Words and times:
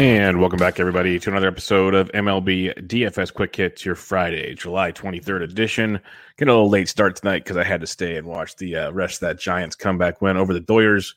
And 0.00 0.40
welcome 0.40 0.58
back, 0.58 0.80
everybody, 0.80 1.18
to 1.18 1.28
another 1.28 1.48
episode 1.48 1.94
of 1.94 2.10
MLB 2.12 2.86
DFS 2.86 3.34
Quick 3.34 3.54
Hits, 3.54 3.84
your 3.84 3.94
Friday, 3.94 4.54
July 4.54 4.92
23rd 4.92 5.42
edition. 5.42 6.00
Getting 6.38 6.50
a 6.50 6.54
little 6.54 6.70
late 6.70 6.88
start 6.88 7.16
tonight 7.16 7.44
because 7.44 7.58
I 7.58 7.64
had 7.64 7.82
to 7.82 7.86
stay 7.86 8.16
and 8.16 8.26
watch 8.26 8.56
the 8.56 8.76
uh, 8.76 8.92
rest 8.92 9.16
of 9.16 9.28
that 9.28 9.38
Giants 9.38 9.76
comeback 9.76 10.22
win 10.22 10.38
over 10.38 10.54
the 10.54 10.60
Doyers. 10.62 11.12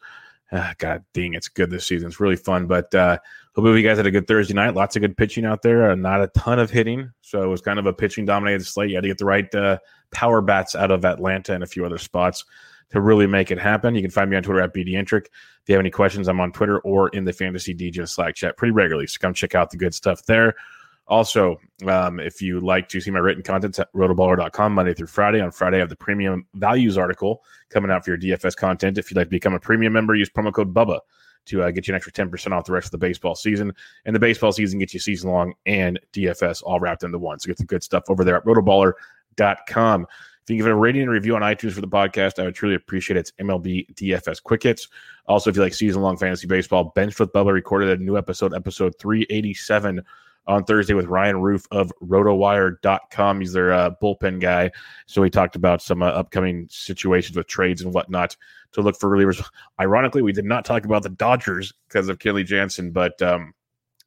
Uh, 0.51 0.73
God 0.79 1.01
dang, 1.13 1.33
it's 1.33 1.47
good 1.47 1.69
this 1.69 1.87
season. 1.87 2.09
It's 2.09 2.19
really 2.19 2.35
fun. 2.35 2.67
But 2.67 2.93
uh, 2.93 3.19
hopefully, 3.55 3.81
you 3.81 3.87
guys 3.87 3.95
had 3.95 4.05
a 4.05 4.11
good 4.11 4.27
Thursday 4.27 4.53
night. 4.53 4.75
Lots 4.75 4.97
of 4.97 5.01
good 5.01 5.15
pitching 5.15 5.45
out 5.45 5.61
there. 5.61 5.89
Uh, 5.89 5.95
not 5.95 6.21
a 6.21 6.27
ton 6.27 6.59
of 6.59 6.69
hitting. 6.69 7.09
So 7.21 7.41
it 7.41 7.47
was 7.47 7.61
kind 7.61 7.79
of 7.79 7.85
a 7.85 7.93
pitching 7.93 8.25
dominated 8.25 8.65
slate. 8.65 8.89
You 8.89 8.97
had 8.97 9.03
to 9.03 9.07
get 9.07 9.17
the 9.17 9.23
right 9.23 9.55
uh, 9.55 9.77
power 10.11 10.41
bats 10.41 10.75
out 10.75 10.91
of 10.91 11.05
Atlanta 11.05 11.53
and 11.53 11.63
a 11.63 11.67
few 11.67 11.85
other 11.85 11.97
spots 11.97 12.43
to 12.91 12.99
really 12.99 13.27
make 13.27 13.49
it 13.49 13.59
happen. 13.59 13.95
You 13.95 14.01
can 14.01 14.11
find 14.11 14.29
me 14.29 14.35
on 14.35 14.43
Twitter 14.43 14.59
at 14.59 14.73
BDintric. 14.73 15.27
If 15.64 15.69
you 15.69 15.75
have 15.75 15.80
any 15.80 15.92
questions, 15.92 16.28
I'm 16.28 16.42
on 16.42 16.52
Twitter 16.52 16.80
or 16.80 17.09
in 17.09 17.23
the 17.23 17.31
Fantasy 17.31 17.73
DJ 17.73 18.08
Slack 18.08 18.36
chat 18.36 18.58
pretty 18.58 18.72
regularly. 18.72 19.08
So 19.08 19.17
come 19.19 19.33
check 19.33 19.56
out 19.56 19.72
the 19.72 19.78
good 19.78 19.94
stuff 19.94 20.25
there. 20.25 20.56
Also, 21.08 21.58
um, 21.88 22.19
if 22.19 22.42
you 22.42 22.59
like 22.59 22.88
to 22.89 23.02
see 23.02 23.11
my 23.11 23.19
written 23.19 23.44
content 23.44 23.78
at 23.80 23.91
rotoballer.com 23.94 24.73
Monday 24.73 24.94
through 24.94 25.08
Friday. 25.08 25.41
On 25.41 25.52
Friday, 25.52 25.78
I 25.78 25.80
have 25.81 25.89
the 25.89 25.95
premium 25.95 26.45
values 26.56 26.97
article 26.97 27.44
coming 27.69 27.91
out 27.91 28.06
for 28.06 28.12
your 28.12 28.18
DFS 28.18 28.56
content. 28.56 28.97
If 28.97 29.09
you'd 29.09 29.18
like 29.18 29.28
to 29.28 29.31
become 29.31 29.53
a 29.53 29.59
premium 29.59 29.94
member, 29.94 30.16
use 30.16 30.29
promo 30.29 30.53
code 30.53 30.73
BUBBA 30.73 31.00
to 31.46 31.63
uh, 31.63 31.72
get 31.72 31.88
you 31.88 31.94
an 31.94 31.96
extra 31.97 32.13
10% 32.13 32.52
off 32.52 32.66
the 32.66 32.72
rest 32.72 32.85
of 32.85 32.91
the 32.91 32.97
baseball 32.97 33.35
season. 33.35 33.73
And 34.06 34.16
the 34.16 34.19
baseball 34.19 34.52
season 34.52 34.79
gets 34.79 34.94
you 34.94 35.00
season 35.00 35.29
long 35.29 35.53
and 35.66 36.00
DFS 36.13 36.63
all 36.63 36.79
wrapped 36.79 37.03
into 37.03 37.19
one. 37.19 37.40
So 37.40 37.47
get 37.47 37.57
the 37.57 37.66
good 37.66 37.84
stuff 37.84 38.03
over 38.09 38.23
there 38.23 38.38
at 38.38 38.46
rotoballer.com. 38.46 40.07
If 40.43 40.49
you 40.49 40.57
give 40.57 40.67
it 40.67 40.71
a 40.71 40.75
rating 40.75 41.03
and 41.03 41.11
review 41.11 41.37
on 41.37 41.41
iTunes 41.41 41.71
for 41.71 41.79
the 41.79 41.87
podcast, 41.87 42.37
I 42.37 42.43
would 42.43 42.55
truly 42.55 42.75
appreciate 42.75 43.15
it. 43.15 43.21
It's 43.21 43.31
MLB 43.39 43.93
DFS 43.95 44.43
Quick 44.43 44.63
Hits. 44.63 44.89
Also, 45.25 45.49
if 45.49 45.55
you 45.55 45.61
like 45.61 45.73
season 45.73 46.01
long 46.01 46.17
fantasy 46.17 46.47
baseball, 46.47 46.91
Bench 46.95 47.17
with 47.17 47.31
Bubba 47.31 47.53
recorded 47.53 47.97
a 47.97 48.03
new 48.03 48.17
episode, 48.17 48.53
episode 48.53 48.93
387 48.99 50.03
on 50.45 50.65
Thursday 50.65 50.93
with 50.93 51.05
Ryan 51.05 51.39
Roof 51.39 51.65
of 51.71 51.93
rotowire.com. 52.01 53.39
He's 53.39 53.53
their 53.53 53.71
uh, 53.71 53.91
bullpen 54.01 54.41
guy. 54.41 54.71
So 55.05 55.23
he 55.23 55.29
talked 55.29 55.55
about 55.55 55.81
some 55.81 56.03
uh, 56.03 56.07
upcoming 56.07 56.67
situations 56.69 57.37
with 57.37 57.47
trades 57.47 57.81
and 57.81 57.93
whatnot 57.93 58.35
to 58.73 58.81
look 58.81 58.99
for 58.99 59.09
relievers. 59.09 59.41
Ironically, 59.79 60.21
we 60.21 60.33
did 60.33 60.43
not 60.43 60.65
talk 60.65 60.83
about 60.83 61.03
the 61.03 61.09
Dodgers 61.09 61.73
because 61.87 62.09
of 62.09 62.19
Kenley 62.19 62.45
Jansen, 62.45 62.91
but 62.91 63.21
um, 63.21 63.53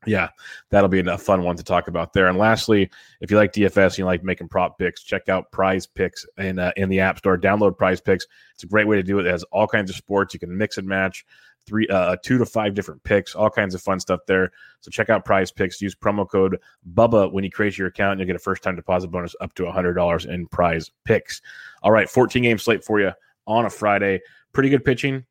yeah, 0.07 0.29
that'll 0.71 0.89
be 0.89 1.01
a 1.01 1.19
fun 1.19 1.43
one 1.43 1.57
to 1.57 1.63
talk 1.63 1.89
about 1.89 2.13
there. 2.13 2.29
And 2.29 2.39
lastly, 2.39 2.91
if 3.21 3.31
you 3.31 3.37
like 3.37 3.53
DFS 3.53 3.87
and 3.87 3.99
you 3.99 4.05
like 4.05 4.23
making 4.23 4.49
prop 4.49 4.79
picks, 4.79 5.03
check 5.03 5.29
out 5.29 5.51
Prize 5.51 5.87
Picks 5.87 6.25
in 6.39 6.59
uh, 6.59 6.73
in 6.77 6.89
the 6.89 7.01
App 7.01 7.19
Store. 7.19 7.37
Download 7.37 7.77
Prize 7.77 8.01
Picks. 8.01 8.27
It's 8.55 8.65
a 8.65 8.67
great 8.67 8.87
way 8.87 8.97
to 8.97 9.03
do 9.03 9.19
it. 9.19 9.27
It 9.27 9.31
has 9.31 9.43
all 9.45 9.67
kinds 9.67 9.91
of 9.91 9.97
sports. 9.97 10.33
You 10.33 10.41
can 10.41 10.57
mix 10.57 10.79
and 10.79 10.87
match 10.89 11.27
three, 11.67 11.87
uh, 11.89 12.17
two 12.23 12.39
to 12.39 12.47
five 12.47 12.75
different 12.75 13.03
picks, 13.03 13.35
all 13.35 13.51
kinds 13.51 13.75
of 13.75 13.83
fun 13.83 13.99
stuff 13.99 14.21
there. 14.27 14.53
So 14.81 14.91
check 14.91 15.11
out 15.11 15.25
Prize 15.25 15.51
Picks. 15.51 15.81
Use 15.83 15.95
promo 15.95 16.29
code 16.29 16.59
Bubba 16.95 17.31
when 17.33 17.45
you 17.45 17.51
create 17.51 17.77
your 17.77 17.89
account. 17.89 18.13
And 18.13 18.21
you'll 18.21 18.29
get 18.29 18.37
a 18.37 18.41
first 18.41 18.63
time 18.63 18.77
deposit 18.77 19.09
bonus 19.09 19.35
up 19.41 19.55
to 19.55 19.71
hundred 19.71 19.95
dollars 19.95 20.27
in 20.27 20.47
Prize 20.47 20.91
Picks. 21.05 21.43
All 21.83 21.93
right, 21.93 22.09
fourteen 22.09 22.45
game 22.45 22.59
slate 22.59 22.85
for 22.85 23.01
you 23.01 23.13
on 23.47 23.67
a 23.67 23.71
Friday. 23.71 24.21
Pretty 24.53 24.71
good 24.71 24.85
pitching, 24.85 25.25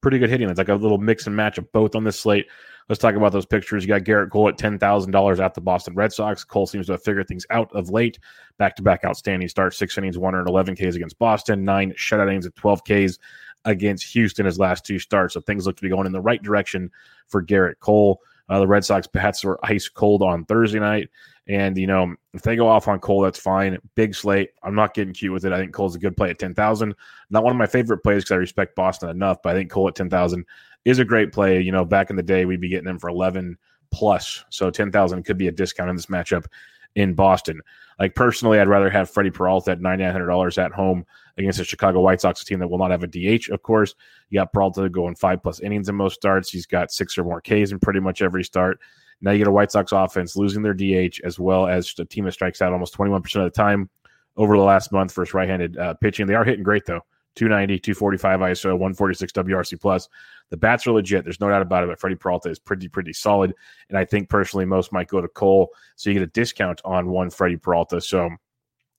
pretty 0.00 0.18
good 0.18 0.30
hitting. 0.30 0.48
It's 0.48 0.58
like 0.58 0.68
a 0.68 0.74
little 0.74 0.98
mix 0.98 1.26
and 1.26 1.36
match 1.36 1.58
of 1.58 1.70
both 1.72 1.94
on 1.94 2.04
this 2.04 2.18
slate. 2.18 2.46
Let's 2.88 3.00
talk 3.00 3.14
about 3.14 3.30
those 3.32 3.46
pictures. 3.46 3.84
You 3.84 3.88
got 3.88 4.02
Gerrit 4.02 4.30
Cole 4.30 4.48
at 4.48 4.58
ten 4.58 4.78
thousand 4.78 5.12
dollars 5.12 5.38
at 5.38 5.54
the 5.54 5.60
Boston 5.60 5.94
Red 5.94 6.12
Sox. 6.12 6.42
Cole 6.42 6.66
seems 6.66 6.86
to 6.86 6.92
have 6.92 7.02
figured 7.04 7.28
things 7.28 7.46
out 7.50 7.70
of 7.72 7.90
late. 7.90 8.18
Back 8.58 8.74
to 8.76 8.82
back 8.82 9.04
outstanding 9.04 9.48
start, 9.48 9.74
six 9.74 9.96
innings, 9.96 10.18
one 10.18 10.34
eleven 10.34 10.74
Ks 10.74 10.96
against 10.96 11.18
Boston, 11.18 11.64
nine 11.64 11.92
shutout 11.92 12.28
innings 12.28 12.46
at 12.46 12.56
twelve 12.56 12.82
Ks 12.82 13.18
against 13.64 14.12
Houston 14.14 14.46
his 14.46 14.58
last 14.58 14.84
two 14.84 14.98
starts. 14.98 15.34
So 15.34 15.40
things 15.40 15.66
look 15.66 15.76
to 15.76 15.82
be 15.82 15.88
going 15.88 16.06
in 16.06 16.12
the 16.12 16.20
right 16.20 16.42
direction 16.42 16.90
for 17.28 17.44
Gerrit 17.44 17.78
Cole. 17.78 18.20
Uh, 18.48 18.58
the 18.58 18.66
Red 18.66 18.84
Sox 18.84 19.06
bats 19.06 19.44
were 19.44 19.64
ice 19.64 19.88
cold 19.88 20.22
on 20.22 20.44
Thursday 20.46 20.80
night. 20.80 21.10
And, 21.50 21.76
you 21.76 21.88
know, 21.88 22.14
if 22.32 22.42
they 22.42 22.54
go 22.54 22.68
off 22.68 22.86
on 22.86 23.00
Cole, 23.00 23.22
that's 23.22 23.38
fine. 23.38 23.76
Big 23.96 24.14
slate. 24.14 24.50
I'm 24.62 24.76
not 24.76 24.94
getting 24.94 25.12
cute 25.12 25.32
with 25.32 25.44
it. 25.44 25.52
I 25.52 25.58
think 25.58 25.72
Cole's 25.72 25.96
a 25.96 25.98
good 25.98 26.16
play 26.16 26.30
at 26.30 26.38
10,000. 26.38 26.94
Not 27.30 27.42
one 27.42 27.50
of 27.50 27.58
my 27.58 27.66
favorite 27.66 28.04
plays 28.04 28.22
because 28.22 28.30
I 28.30 28.36
respect 28.36 28.76
Boston 28.76 29.08
enough, 29.08 29.42
but 29.42 29.50
I 29.50 29.58
think 29.58 29.68
Cole 29.68 29.88
at 29.88 29.96
10,000 29.96 30.46
is 30.84 31.00
a 31.00 31.04
great 31.04 31.32
play. 31.32 31.60
You 31.60 31.72
know, 31.72 31.84
back 31.84 32.08
in 32.08 32.14
the 32.14 32.22
day, 32.22 32.44
we'd 32.44 32.60
be 32.60 32.68
getting 32.68 32.88
him 32.88 33.00
for 33.00 33.10
11 33.10 33.58
plus. 33.90 34.44
So 34.50 34.70
10,000 34.70 35.24
could 35.24 35.38
be 35.38 35.48
a 35.48 35.52
discount 35.52 35.90
in 35.90 35.96
this 35.96 36.06
matchup 36.06 36.46
in 36.94 37.14
Boston. 37.14 37.60
Like 37.98 38.14
personally, 38.14 38.60
I'd 38.60 38.68
rather 38.68 38.88
have 38.88 39.10
Freddy 39.10 39.30
Peralta 39.30 39.72
at 39.72 39.80
$9,900 39.80 40.56
at 40.56 40.70
home 40.70 41.04
against 41.36 41.58
a 41.58 41.64
Chicago 41.64 42.00
White 42.00 42.20
Sox 42.20 42.44
team 42.44 42.60
that 42.60 42.68
will 42.68 42.78
not 42.78 42.92
have 42.92 43.02
a 43.02 43.08
DH, 43.08 43.50
of 43.50 43.62
course. 43.64 43.96
You 44.28 44.38
got 44.38 44.52
Peralta 44.52 44.88
going 44.88 45.16
five 45.16 45.42
plus 45.42 45.58
innings 45.58 45.88
in 45.88 45.96
most 45.96 46.14
starts. 46.14 46.48
He's 46.48 46.66
got 46.66 46.92
six 46.92 47.18
or 47.18 47.24
more 47.24 47.40
Ks 47.40 47.72
in 47.72 47.80
pretty 47.80 48.00
much 48.00 48.22
every 48.22 48.44
start. 48.44 48.78
Now 49.20 49.32
you 49.32 49.38
get 49.38 49.48
a 49.48 49.52
White 49.52 49.70
Sox 49.70 49.92
offense 49.92 50.36
losing 50.36 50.62
their 50.62 50.74
DH 50.74 51.20
as 51.24 51.38
well 51.38 51.66
as 51.66 51.94
a 51.98 52.04
team 52.04 52.24
that 52.24 52.32
strikes 52.32 52.62
out 52.62 52.72
almost 52.72 52.96
21% 52.96 53.16
of 53.36 53.44
the 53.44 53.50
time 53.50 53.90
over 54.36 54.56
the 54.56 54.62
last 54.62 54.92
month 54.92 55.14
versus 55.14 55.34
right 55.34 55.48
handed 55.48 55.76
uh, 55.76 55.94
pitching. 55.94 56.26
They 56.26 56.34
are 56.34 56.44
hitting 56.44 56.64
great, 56.64 56.86
though. 56.86 57.02
290, 57.36 57.78
245 57.78 58.40
ISO, 58.40 58.64
146 58.72 59.32
WRC 59.32 59.80
plus. 59.80 60.08
The 60.50 60.56
bats 60.56 60.86
are 60.86 60.92
legit. 60.92 61.24
There's 61.24 61.40
no 61.40 61.48
doubt 61.48 61.62
about 61.62 61.84
it. 61.84 61.88
But 61.88 62.00
Freddy 62.00 62.16
Peralta 62.16 62.50
is 62.50 62.58
pretty, 62.58 62.88
pretty 62.88 63.12
solid. 63.12 63.54
And 63.88 63.96
I 63.96 64.04
think 64.04 64.28
personally, 64.28 64.64
most 64.64 64.92
might 64.92 65.08
go 65.08 65.20
to 65.20 65.28
Cole. 65.28 65.70
So 65.94 66.10
you 66.10 66.14
get 66.14 66.24
a 66.24 66.26
discount 66.28 66.80
on 66.84 67.08
one 67.08 67.30
Freddy 67.30 67.56
Peralta. 67.56 68.00
So 68.00 68.30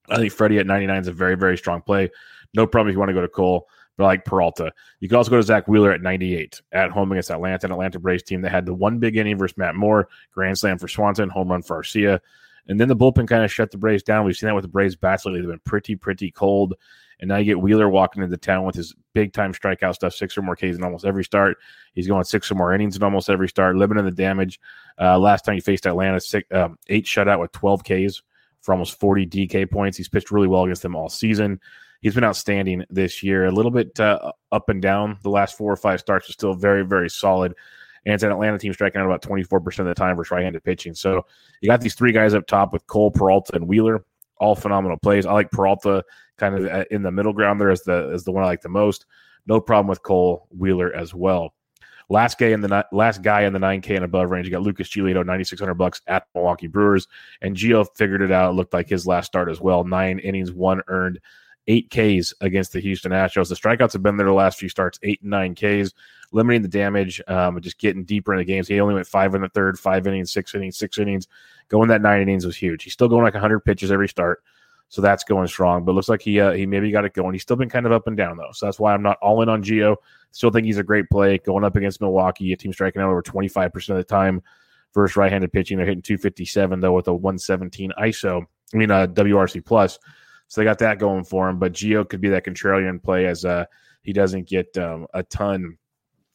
I 0.10 0.18
think 0.18 0.32
Freddy 0.32 0.60
at 0.60 0.66
99 0.66 1.02
is 1.02 1.08
a 1.08 1.14
very, 1.14 1.36
very 1.36 1.58
strong 1.58 1.82
play. 1.82 2.10
No 2.54 2.66
problem 2.66 2.90
if 2.90 2.94
you 2.94 3.00
want 3.00 3.10
to 3.10 3.14
go 3.14 3.22
to 3.22 3.28
Cole, 3.28 3.68
like 4.02 4.26
Peralta. 4.26 4.72
You 5.00 5.08
can 5.08 5.18
also 5.18 5.32
go 5.32 5.38
to 5.38 5.44
Zack 5.44 5.68
Wheeler 5.68 5.92
at 5.92 6.02
98 6.02 6.62
at 6.72 6.92
home 6.92 7.12
against 7.12 7.32
Atlanta, 7.32 7.68
an 7.68 7.72
Atlanta 7.72 8.00
Braves 8.00 8.24
team 8.24 8.42
that 8.42 8.52
had 8.52 8.66
the 8.66 8.74
one 8.74 9.00
big 9.00 9.18
inning 9.18 9.38
versus 9.38 9.58
Matt 9.58 9.76
Moore, 9.76 10.10
grand 10.32 10.58
slam 10.58 10.78
for 10.78 10.88
Swanson, 10.88 11.30
home 11.30 11.50
run 11.50 11.62
for 11.62 11.82
Arcia. 11.82 12.20
And 12.68 12.80
then 12.80 12.88
the 12.88 12.96
bullpen 12.96 13.28
kind 13.28 13.44
of 13.44 13.52
shut 13.52 13.72
the 13.72 13.78
Braves 13.78 14.04
down. 14.04 14.26
We've 14.26 14.36
seen 14.36 14.48
that 14.48 14.56
with 14.56 14.64
the 14.64 14.70
Braves 14.70 14.96
bats 14.96 15.26
lately. 15.26 15.42
They've 15.42 15.50
been 15.50 15.60
pretty, 15.66 15.96
pretty 15.96 16.32
cold. 16.32 16.76
And 17.20 17.28
now 17.28 17.38
you 17.38 17.46
get 17.46 17.62
Wheeler 17.62 17.88
walking 17.88 18.24
into 18.24 18.36
town 18.38 18.66
with 18.66 18.76
his 18.76 18.96
big 19.14 19.32
time 19.32 19.54
strikeout 19.54 19.94
stuff, 19.94 20.14
six 20.14 20.38
or 20.38 20.42
more 20.42 20.56
Ks 20.56 20.76
in 20.76 20.84
almost 20.84 21.06
every 21.06 21.24
start. 21.24 21.58
He's 21.94 22.08
going 22.08 22.24
six 22.24 22.52
or 22.52 22.56
more 22.56 22.74
innings 22.74 22.96
in 22.96 23.04
almost 23.04 23.30
every 23.30 23.48
start, 23.48 23.76
limiting 23.76 24.06
the 24.06 24.12
damage. 24.12 24.60
Uh, 25.00 25.20
last 25.20 25.46
time 25.46 25.56
he 25.56 25.62
faced 25.62 25.86
Atlanta, 25.86 26.20
six, 26.20 26.48
um, 26.52 26.80
eight 26.88 27.06
shutout 27.06 27.40
with 27.40 27.52
12 27.52 27.84
Ks 27.84 28.24
for 28.62 28.74
almost 28.74 29.00
40 29.00 29.28
DK 29.28 29.70
points. 29.70 29.98
He's 29.98 30.10
pitched 30.10 30.32
really 30.32 30.48
well 30.48 30.64
against 30.64 30.82
them 30.82 30.96
all 30.96 31.10
season. 31.10 31.60
He's 32.02 32.16
been 32.16 32.24
outstanding 32.24 32.84
this 32.90 33.22
year. 33.22 33.46
A 33.46 33.52
little 33.52 33.72
bit 33.72 34.00
uh, 34.00 34.32
up 34.52 34.70
and 34.70 34.82
down 34.82 35.20
the 35.24 35.30
last 35.30 35.58
four 35.58 35.72
or 35.72 35.78
five 35.78 36.00
starts, 36.00 36.30
are 36.30 36.34
still 36.34 36.54
very, 36.54 36.84
very 36.84 37.10
solid. 37.10 37.54
and 38.06 38.14
it's 38.14 38.24
an 38.24 38.32
Atlanta 38.32 38.58
team 38.58 38.74
striking 38.74 39.00
out 39.00 39.06
about 39.06 39.22
24% 39.22 39.80
of 39.80 39.86
the 39.86 39.94
time 39.94 40.16
versus 40.16 40.32
right-handed 40.32 40.64
pitching. 40.64 40.96
So 40.96 41.26
you 41.62 41.70
got 41.70 41.82
these 41.82 41.96
three 41.96 42.12
guys 42.12 42.34
up 42.34 42.48
top 42.48 42.74
with 42.74 42.86
Cole, 42.88 43.12
Peralta, 43.12 43.56
and 43.56 43.68
Wheeler, 43.68 44.04
all 44.40 44.56
phenomenal 44.56 44.98
plays. 44.98 45.26
I 45.26 45.34
like 45.34 45.52
Peralta 45.52 46.04
kind 46.38 46.56
of 46.58 46.66
uh, 46.66 46.86
in 46.90 47.04
the 47.04 47.12
middle 47.12 47.34
ground 47.34 47.62
there 47.62 47.70
as 47.70 47.84
the 47.84 48.10
as 48.14 48.24
the 48.24 48.32
one 48.32 48.44
I 48.44 48.48
like 48.48 48.62
the 48.62 48.70
most. 48.70 49.06
No 49.46 49.62
problem 49.62 49.88
with 49.88 50.02
Cole 50.02 50.48
Wheeler 50.50 50.94
as 50.96 51.14
well. 51.14 51.54
Last 52.10 52.38
guy 52.40 52.48
in 52.48 52.60
the 52.60 52.86
last 52.92 53.22
guy 53.22 53.44
in 53.44 53.54
the 53.54 53.60
9K 53.60 53.96
and 53.96 54.04
above 54.04 54.32
range, 54.32 54.46
you 54.46 54.52
got 54.52 54.64
Lucas 54.64 54.90
Giolito, 54.90 55.26
9600 55.26 55.76
bucks 55.76 56.02
at 56.08 56.28
Milwaukee 56.36 56.68
Brewers, 56.68 57.08
and 57.42 57.56
Gio 57.56 57.88
figured 57.96 58.22
it 58.22 58.32
out. 58.32 58.50
It 58.50 58.56
looked 58.56 58.74
like 58.74 58.90
his 58.90 59.08
last 59.08 59.28
start 59.28 59.50
as 59.50 59.62
well. 59.62 59.86
Nine 59.86 60.20
innings, 60.20 60.52
one 60.52 60.82
earned, 60.88 61.20
eight 61.68 61.90
Ks 61.90 62.34
against 62.42 62.74
the 62.74 62.80
Houston 62.80 63.12
Astros. 63.12 63.50
The 63.50 63.56
strikeouts 63.56 63.94
have 63.94 64.04
been 64.04 64.18
there 64.18 64.28
the 64.28 64.34
last 64.34 64.60
few 64.60 64.70
starts, 64.70 65.00
eight 65.04 65.22
and 65.22 65.32
nine 65.32 65.56
Ks, 65.56 65.94
limiting 66.32 66.62
the 66.62 66.68
damage, 66.68 67.22
um, 67.28 67.60
just 67.62 67.78
getting 67.78 68.04
deeper 68.04 68.34
in 68.34 68.40
the 68.40 68.46
games. 68.46 68.68
He 68.68 68.80
only 68.80 68.96
went 68.96 69.08
five 69.08 69.36
in 69.36 69.42
the 69.42 69.50
third, 69.50 69.78
five 69.80 70.08
innings, 70.08 70.32
six 70.32 70.56
innings, 70.56 70.78
six 70.78 70.98
innings. 70.98 71.28
Going 71.70 71.88
that 71.90 72.02
nine 72.02 72.22
innings 72.22 72.46
was 72.46 72.58
huge. 72.58 72.84
He's 72.84 72.94
still 72.94 73.08
going 73.08 73.24
like 73.24 73.34
100 73.34 73.62
pitches 73.62 73.92
every 73.92 74.10
start. 74.10 74.44
So 74.90 75.02
that's 75.02 75.24
going 75.24 75.48
strong. 75.48 75.86
But 75.86 75.96
looks 75.96 76.10
like 76.10 76.22
he 76.22 76.42
uh, 76.42 76.52
he 76.52 76.66
maybe 76.66 76.92
got 76.92 77.06
it 77.06 77.14
going. 77.14 77.32
He's 77.32 77.44
still 77.44 77.56
been 77.56 77.70
kind 77.70 77.86
of 77.86 77.94
up 77.94 78.08
and 78.08 78.18
down 78.18 78.36
though. 78.36 78.52
So 78.52 78.66
that's 78.66 78.78
why 78.78 78.94
I'm 78.94 79.02
not 79.02 79.18
all 79.22 79.42
in 79.42 79.48
on 79.48 79.64
Gio. 79.64 79.96
Still 80.32 80.52
think 80.52 80.66
he's 80.66 80.80
a 80.80 80.84
great 80.84 81.10
play 81.10 81.38
going 81.38 81.64
up 81.64 81.78
against 81.78 82.02
Milwaukee, 82.02 82.52
a 82.52 82.58
team 82.58 82.74
striking 82.74 83.02
out 83.02 83.10
over 83.10 83.22
25% 83.22 83.90
of 83.90 83.96
the 83.96 84.04
time 84.04 84.42
versus 84.94 85.16
right-handed 85.16 85.54
pitching. 85.54 85.78
They're 85.78 85.86
hitting 85.86 86.02
257 86.02 86.82
though 86.82 86.92
with 86.92 87.08
a 87.08 87.14
117 87.14 87.94
ISO. 88.00 88.46
I 88.74 88.78
mean 88.78 88.92
uh, 88.92 89.08
WRC 89.08 89.64
plus. 89.64 89.98
So 90.52 90.60
they 90.60 90.66
got 90.66 90.80
that 90.80 91.00
going 91.00 91.24
for 91.24 91.48
him. 91.48 91.60
But 91.60 91.72
Gio 91.72 92.08
could 92.08 92.20
be 92.20 92.28
that 92.30 92.44
contrarian 92.44 93.02
play 93.02 93.26
as 93.26 93.46
uh, 93.46 93.66
he 94.04 94.12
doesn't 94.12 94.50
get 94.50 94.78
um, 94.78 95.08
a 95.14 95.24
ton 95.24 95.78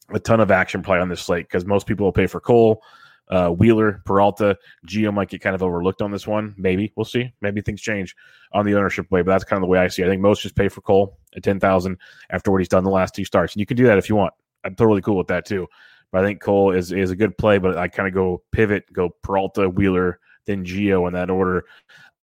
a 0.09 0.19
ton 0.19 0.39
of 0.39 0.49
action 0.49 0.81
play 0.81 0.99
on 0.99 1.09
this 1.09 1.21
slate 1.21 1.45
because 1.45 1.65
most 1.65 1.85
people 1.85 2.05
will 2.05 2.13
pay 2.13 2.27
for 2.27 2.39
Cole 2.39 2.81
uh, 3.29 3.49
Wheeler, 3.49 4.01
Peralta, 4.05 4.57
Gio 4.87 5.13
might 5.13 5.29
get 5.29 5.41
kind 5.41 5.55
of 5.55 5.61
overlooked 5.61 6.01
on 6.01 6.11
this 6.11 6.25
one. 6.25 6.55
Maybe 6.57 6.93
we'll 6.95 7.05
see. 7.05 7.31
Maybe 7.41 7.61
things 7.61 7.81
change 7.81 8.15
on 8.53 8.65
the 8.65 8.75
ownership 8.75 9.09
way, 9.11 9.21
but 9.21 9.31
that's 9.31 9.43
kind 9.43 9.57
of 9.57 9.61
the 9.61 9.67
way 9.67 9.79
I 9.79 9.87
see. 9.87 10.01
it. 10.01 10.05
I 10.05 10.09
think 10.09 10.21
most 10.21 10.41
just 10.41 10.55
pay 10.55 10.69
for 10.69 10.81
Cole 10.81 11.17
at 11.35 11.43
ten 11.43 11.59
thousand 11.59 11.97
after 12.29 12.51
what 12.51 12.59
he's 12.59 12.69
done 12.69 12.83
the 12.83 12.89
last 12.89 13.15
two 13.15 13.25
starts, 13.25 13.53
and 13.53 13.59
you 13.59 13.65
can 13.65 13.77
do 13.77 13.85
that 13.85 13.97
if 13.97 14.09
you 14.09 14.15
want. 14.15 14.33
I'm 14.63 14.75
totally 14.75 15.01
cool 15.01 15.17
with 15.17 15.27
that 15.27 15.45
too. 15.45 15.67
But 16.11 16.23
I 16.23 16.27
think 16.27 16.41
Cole 16.41 16.71
is 16.71 16.91
is 16.91 17.11
a 17.11 17.15
good 17.15 17.37
play, 17.37 17.57
but 17.57 17.77
I 17.77 17.87
kind 17.89 18.07
of 18.07 18.13
go 18.13 18.43
pivot, 18.51 18.91
go 18.93 19.09
Peralta, 19.21 19.69
Wheeler, 19.69 20.19
then 20.45 20.63
Gio 20.63 21.07
in 21.07 21.13
that 21.13 21.29
order. 21.29 21.65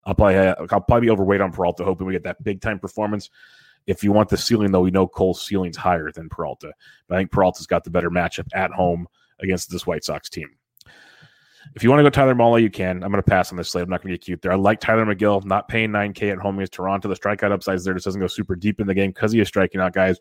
I'll 0.07 0.15
probably 0.15 0.37
uh, 0.37 0.55
I'll 0.71 0.81
probably 0.81 1.03
be 1.03 1.11
overweight 1.11 1.41
on 1.41 1.53
Peralta, 1.53 1.85
hoping 1.85 2.07
we 2.07 2.13
get 2.15 2.23
that 2.23 2.43
big 2.43 2.61
time 2.61 2.79
performance. 2.79 3.29
If 3.87 4.03
you 4.03 4.13
want 4.13 4.29
the 4.29 4.37
ceiling, 4.37 4.73
though, 4.73 4.81
we 4.81 4.91
know 4.91 5.07
Cole's 5.07 5.45
ceiling's 5.45 5.77
higher 5.77 6.11
than 6.11 6.29
Peralta. 6.29 6.73
But 7.09 7.15
I 7.17 7.19
think 7.21 7.31
Peralta's 7.31 7.67
got 7.67 7.85
the 7.85 7.91
better 7.91 8.11
matchup 8.11 8.49
at 8.55 8.71
home 8.71 9.07
against 9.41 9.71
this 9.71 9.87
White 9.87 10.05
Sox 10.05 10.29
team. 10.29 10.49
If 11.75 11.83
you 11.83 11.91
want 11.91 12.01
to 12.01 12.05
go 12.05 12.11
Tyler 12.11 12.35
Mahle, 12.35 12.63
you 12.63 12.71
can. 12.71 13.03
I'm 13.03 13.11
going 13.11 13.23
to 13.23 13.29
pass 13.29 13.51
on 13.51 13.57
this 13.57 13.71
slate. 13.71 13.85
I'm 13.85 13.91
not 13.91 14.03
going 14.03 14.13
to 14.13 14.19
get 14.19 14.25
cute 14.25 14.43
there. 14.43 14.53
I 14.53 14.57
like 14.57 14.81
Tylor 14.81 15.05
Megill, 15.05 15.45
not 15.45 15.69
paying 15.69 15.91
9K 15.91 16.33
at 16.33 16.39
home 16.39 16.57
against 16.57 16.75
Toronto. 16.75 17.09
The 17.09 17.17
strikeout 17.17 17.53
upsides 17.53 17.85
there 17.85 17.95
just 17.95 18.05
doesn't 18.05 18.21
go 18.21 18.29
super 18.29 18.57
deep 18.57 18.81
in 18.81 18.87
the 18.87 18.95
game 18.95 19.11
because 19.11 19.33
he 19.33 19.41
is 19.41 19.49
striking 19.49 19.81
out 19.81 19.93
guys. 19.93 20.19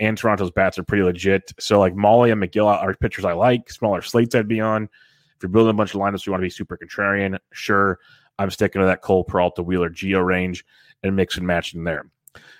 And 0.00 0.18
Toronto's 0.18 0.50
bats 0.50 0.78
are 0.78 0.84
pretty 0.84 1.02
legit. 1.02 1.52
So, 1.58 1.78
like 1.78 1.94
Mahle 1.94 2.30
and 2.30 2.42
Megill 2.42 2.66
are 2.66 2.94
pitchers 2.94 3.24
I 3.24 3.32
like. 3.32 3.70
Smaller 3.70 4.02
slates 4.02 4.34
I'd 4.34 4.48
be 4.48 4.60
on. 4.60 4.84
If 4.84 5.42
you're 5.42 5.50
building 5.50 5.70
a 5.70 5.74
bunch 5.74 5.94
of 5.94 6.00
lineups, 6.00 6.26
you 6.26 6.32
want 6.32 6.40
to 6.40 6.46
be 6.46 6.50
super 6.50 6.76
contrarian. 6.76 7.38
Sure, 7.52 7.98
I'm 8.38 8.50
sticking 8.50 8.80
to 8.80 8.86
that 8.86 9.02
Cole 9.02 9.24
Peralta 9.24 9.62
Wheeler 9.62 9.90
Gio 9.90 10.24
range 10.24 10.64
and 11.02 11.16
mix 11.16 11.36
and 11.36 11.46
matching 11.46 11.84
there. 11.84 12.10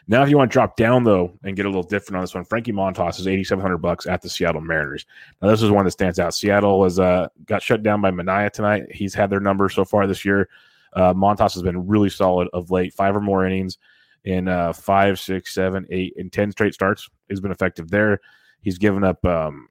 Now, 0.06 0.22
if 0.22 0.30
you 0.30 0.38
want 0.38 0.50
to 0.50 0.52
drop 0.52 0.76
down 0.76 1.04
though 1.04 1.38
and 1.44 1.54
get 1.54 1.66
a 1.66 1.68
little 1.68 1.82
different 1.82 2.16
on 2.16 2.22
this 2.22 2.34
one, 2.34 2.44
Frankie 2.44 2.72
Montas 2.72 3.20
is 3.20 3.28
eighty 3.28 3.44
seven 3.44 3.62
hundred 3.62 3.78
bucks 3.78 4.06
at 4.06 4.22
the 4.22 4.28
Seattle 4.28 4.60
Mariners. 4.60 5.06
Now, 5.40 5.48
this 5.48 5.62
is 5.62 5.70
one 5.70 5.84
that 5.84 5.90
stands 5.90 6.18
out. 6.18 6.34
Seattle 6.34 6.78
was 6.78 6.98
uh, 6.98 7.28
got 7.44 7.62
shut 7.62 7.82
down 7.82 8.00
by 8.00 8.10
Manaea 8.10 8.50
tonight. 8.50 8.86
He's 8.90 9.14
had 9.14 9.30
their 9.30 9.40
number 9.40 9.68
so 9.68 9.84
far 9.84 10.06
this 10.06 10.24
year. 10.24 10.48
Uh, 10.94 11.12
Montas 11.12 11.52
has 11.54 11.62
been 11.62 11.86
really 11.86 12.08
solid 12.08 12.48
of 12.52 12.70
late. 12.70 12.94
Five 12.94 13.14
or 13.14 13.20
more 13.20 13.46
innings 13.46 13.76
in 14.24 14.48
uh, 14.48 14.72
five, 14.72 15.20
six, 15.20 15.54
seven, 15.54 15.86
eight, 15.90 16.14
and 16.16 16.32
ten 16.32 16.50
straight 16.50 16.74
starts. 16.74 17.08
He's 17.28 17.40
been 17.40 17.52
effective 17.52 17.90
there. 17.90 18.20
He's 18.62 18.78
given 18.78 19.04
up 19.04 19.24
um, 19.24 19.68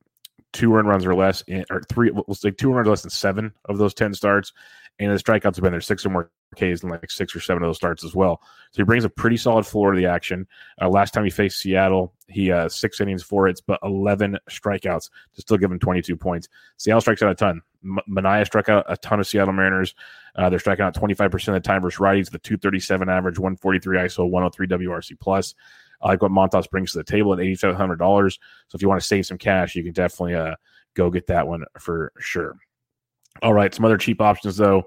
two 0.53 0.74
earned 0.75 0.88
runs 0.88 1.06
or 1.06 1.15
less, 1.15 1.42
in, 1.48 1.65
or 1.69 1.81
three, 1.89 2.12
we'll 2.12 2.36
say 2.36 2.51
two 2.51 2.71
runs 2.71 2.88
less 2.88 3.01
than 3.01 3.10
seven 3.10 3.53
of 3.65 3.77
those 3.77 3.94
ten 3.94 4.13
starts, 4.13 4.53
and 4.99 5.11
the 5.11 5.15
strikeouts 5.15 5.55
have 5.55 5.63
been 5.63 5.71
there 5.71 5.81
six 5.81 6.05
or 6.05 6.09
more 6.09 6.31
Ks 6.55 6.81
in 6.81 6.89
like 6.89 7.11
six 7.11 7.35
or 7.35 7.39
seven 7.39 7.61
of 7.61 7.67
those 7.67 7.77
starts 7.77 8.03
as 8.03 8.15
well. 8.15 8.41
So 8.71 8.81
he 8.81 8.83
brings 8.83 9.03
a 9.03 9.09
pretty 9.09 9.38
solid 9.38 9.65
floor 9.65 9.91
to 9.91 9.97
the 9.97 10.07
action. 10.07 10.47
Uh, 10.81 10.89
last 10.89 11.13
time 11.13 11.23
he 11.23 11.29
faced 11.29 11.59
Seattle, 11.59 12.13
he 12.27 12.51
uh, 12.51 12.69
six 12.69 13.01
innings, 13.01 13.21
four 13.21 13.47
hits, 13.47 13.61
but 13.61 13.79
11 13.83 14.38
strikeouts 14.49 15.09
to 15.35 15.41
still 15.41 15.57
give 15.57 15.71
him 15.71 15.79
22 15.79 16.15
points. 16.15 16.47
Seattle 16.77 17.01
strikes 17.01 17.21
out 17.21 17.31
a 17.31 17.35
ton. 17.35 17.61
M- 17.83 17.99
Manaea 18.09 18.45
struck 18.45 18.69
out 18.69 18.85
a 18.88 18.97
ton 18.97 19.19
of 19.19 19.27
Seattle 19.27 19.53
Mariners. 19.53 19.94
Uh, 20.35 20.49
they're 20.49 20.59
striking 20.59 20.85
out 20.85 20.95
25% 20.95 21.47
of 21.50 21.53
the 21.53 21.59
time 21.59 21.81
versus 21.81 22.00
righties, 22.00 22.31
the 22.31 22.39
237 22.39 23.09
average, 23.09 23.38
143 23.38 23.97
ISO, 23.97 24.29
103 24.29 24.67
WRC 24.67 25.19
plus. 25.19 25.53
I 26.01 26.09
like 26.09 26.21
what 26.21 26.31
Montas 26.31 26.69
brings 26.69 26.91
to 26.91 27.00
the 27.00 27.03
table 27.03 27.33
at 27.33 27.39
$8,700. 27.39 28.33
So 28.67 28.75
if 28.75 28.81
you 28.81 28.88
want 28.88 29.01
to 29.01 29.07
save 29.07 29.25
some 29.25 29.38
cash, 29.38 29.75
you 29.75 29.83
can 29.83 29.93
definitely 29.93 30.35
uh, 30.35 30.55
go 30.93 31.09
get 31.09 31.27
that 31.27 31.47
one 31.47 31.65
for 31.79 32.11
sure. 32.19 32.55
All 33.42 33.54
right, 33.54 33.74
some 33.74 33.86
other 33.86 33.98
cheap 33.98 34.22
options 34.22 34.57
though. 34.57 34.84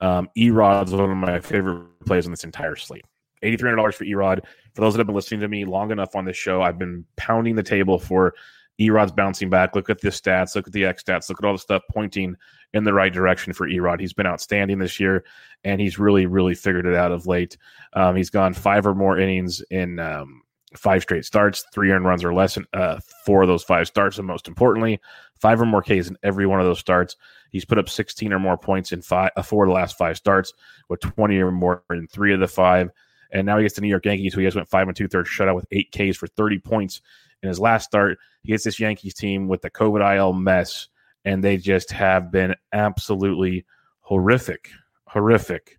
Um, 0.00 0.28
Erod's 0.36 0.92
one 0.92 1.10
of 1.10 1.16
my 1.16 1.40
favorite 1.40 1.86
plays 2.04 2.26
on 2.26 2.32
this 2.32 2.44
entire 2.44 2.76
slate. 2.76 3.04
$8,300 3.42 3.94
for 3.94 4.04
Erod. 4.04 4.40
For 4.74 4.80
those 4.80 4.94
that 4.94 4.98
have 4.98 5.06
been 5.06 5.14
listening 5.14 5.40
to 5.40 5.48
me 5.48 5.64
long 5.64 5.90
enough 5.90 6.16
on 6.16 6.24
this 6.24 6.36
show, 6.36 6.62
I've 6.62 6.78
been 6.78 7.04
pounding 7.16 7.54
the 7.54 7.62
table 7.62 7.98
for 7.98 8.34
Erod's 8.80 9.12
bouncing 9.12 9.50
back. 9.50 9.74
Look 9.76 9.90
at 9.90 10.00
the 10.00 10.08
stats, 10.08 10.56
look 10.56 10.66
at 10.66 10.72
the 10.72 10.84
X 10.84 11.02
stats, 11.02 11.28
look 11.28 11.38
at 11.40 11.46
all 11.46 11.52
the 11.52 11.58
stuff 11.58 11.82
pointing 11.90 12.36
in 12.72 12.84
the 12.84 12.92
right 12.92 13.12
direction 13.12 13.52
for 13.52 13.68
Erod. 13.68 14.00
He's 14.00 14.12
been 14.12 14.26
outstanding 14.26 14.78
this 14.78 14.98
year, 14.98 15.24
and 15.62 15.80
he's 15.80 15.98
really, 15.98 16.26
really 16.26 16.54
figured 16.54 16.86
it 16.86 16.94
out 16.94 17.12
of 17.12 17.26
late. 17.26 17.56
Um, 17.92 18.16
he's 18.16 18.30
gone 18.30 18.52
five 18.52 18.86
or 18.86 18.94
more 18.94 19.18
innings 19.18 19.62
in 19.70 20.00
um, 20.00 20.42
five 20.76 21.02
straight 21.02 21.24
starts, 21.24 21.64
three 21.72 21.90
earned 21.90 22.04
runs 22.04 22.24
or 22.24 22.34
less 22.34 22.56
in 22.56 22.66
uh, 22.72 22.98
four 23.24 23.42
of 23.42 23.48
those 23.48 23.62
five 23.62 23.86
starts, 23.86 24.18
and 24.18 24.26
most 24.26 24.48
importantly, 24.48 25.00
five 25.38 25.60
or 25.60 25.66
more 25.66 25.82
Ks 25.82 26.08
in 26.08 26.16
every 26.22 26.46
one 26.46 26.60
of 26.60 26.66
those 26.66 26.78
starts. 26.78 27.16
He's 27.50 27.64
put 27.64 27.78
up 27.78 27.88
16 27.88 28.32
or 28.32 28.38
more 28.38 28.56
points 28.56 28.92
in 28.92 29.02
five, 29.02 29.30
uh, 29.36 29.42
four 29.42 29.64
of 29.64 29.68
the 29.68 29.74
last 29.74 29.96
five 29.96 30.16
starts, 30.16 30.52
with 30.88 31.00
20 31.00 31.38
or 31.38 31.52
more 31.52 31.84
in 31.90 32.06
three 32.08 32.34
of 32.34 32.40
the 32.40 32.48
five. 32.48 32.90
And 33.30 33.46
now 33.46 33.56
he 33.56 33.64
gets 33.64 33.74
the 33.74 33.80
New 33.80 33.88
York 33.88 34.06
Yankees, 34.06 34.34
who 34.34 34.40
he 34.40 34.44
has 34.44 34.54
went 34.54 34.68
five 34.68 34.86
and 34.88 34.96
two 34.96 35.08
thirds 35.08 35.28
shutout 35.28 35.54
with 35.54 35.66
eight 35.72 35.90
Ks 35.92 36.16
for 36.16 36.26
30 36.26 36.58
points 36.60 37.00
in 37.42 37.48
his 37.48 37.60
last 37.60 37.84
start. 37.84 38.18
He 38.42 38.52
gets 38.52 38.64
this 38.64 38.80
Yankees 38.80 39.14
team 39.14 39.48
with 39.48 39.62
the 39.62 39.70
COVID 39.70 40.16
IL 40.16 40.32
mess, 40.32 40.88
and 41.24 41.42
they 41.42 41.56
just 41.56 41.90
have 41.92 42.30
been 42.30 42.54
absolutely 42.72 43.64
horrific, 44.00 44.70
horrific 45.06 45.78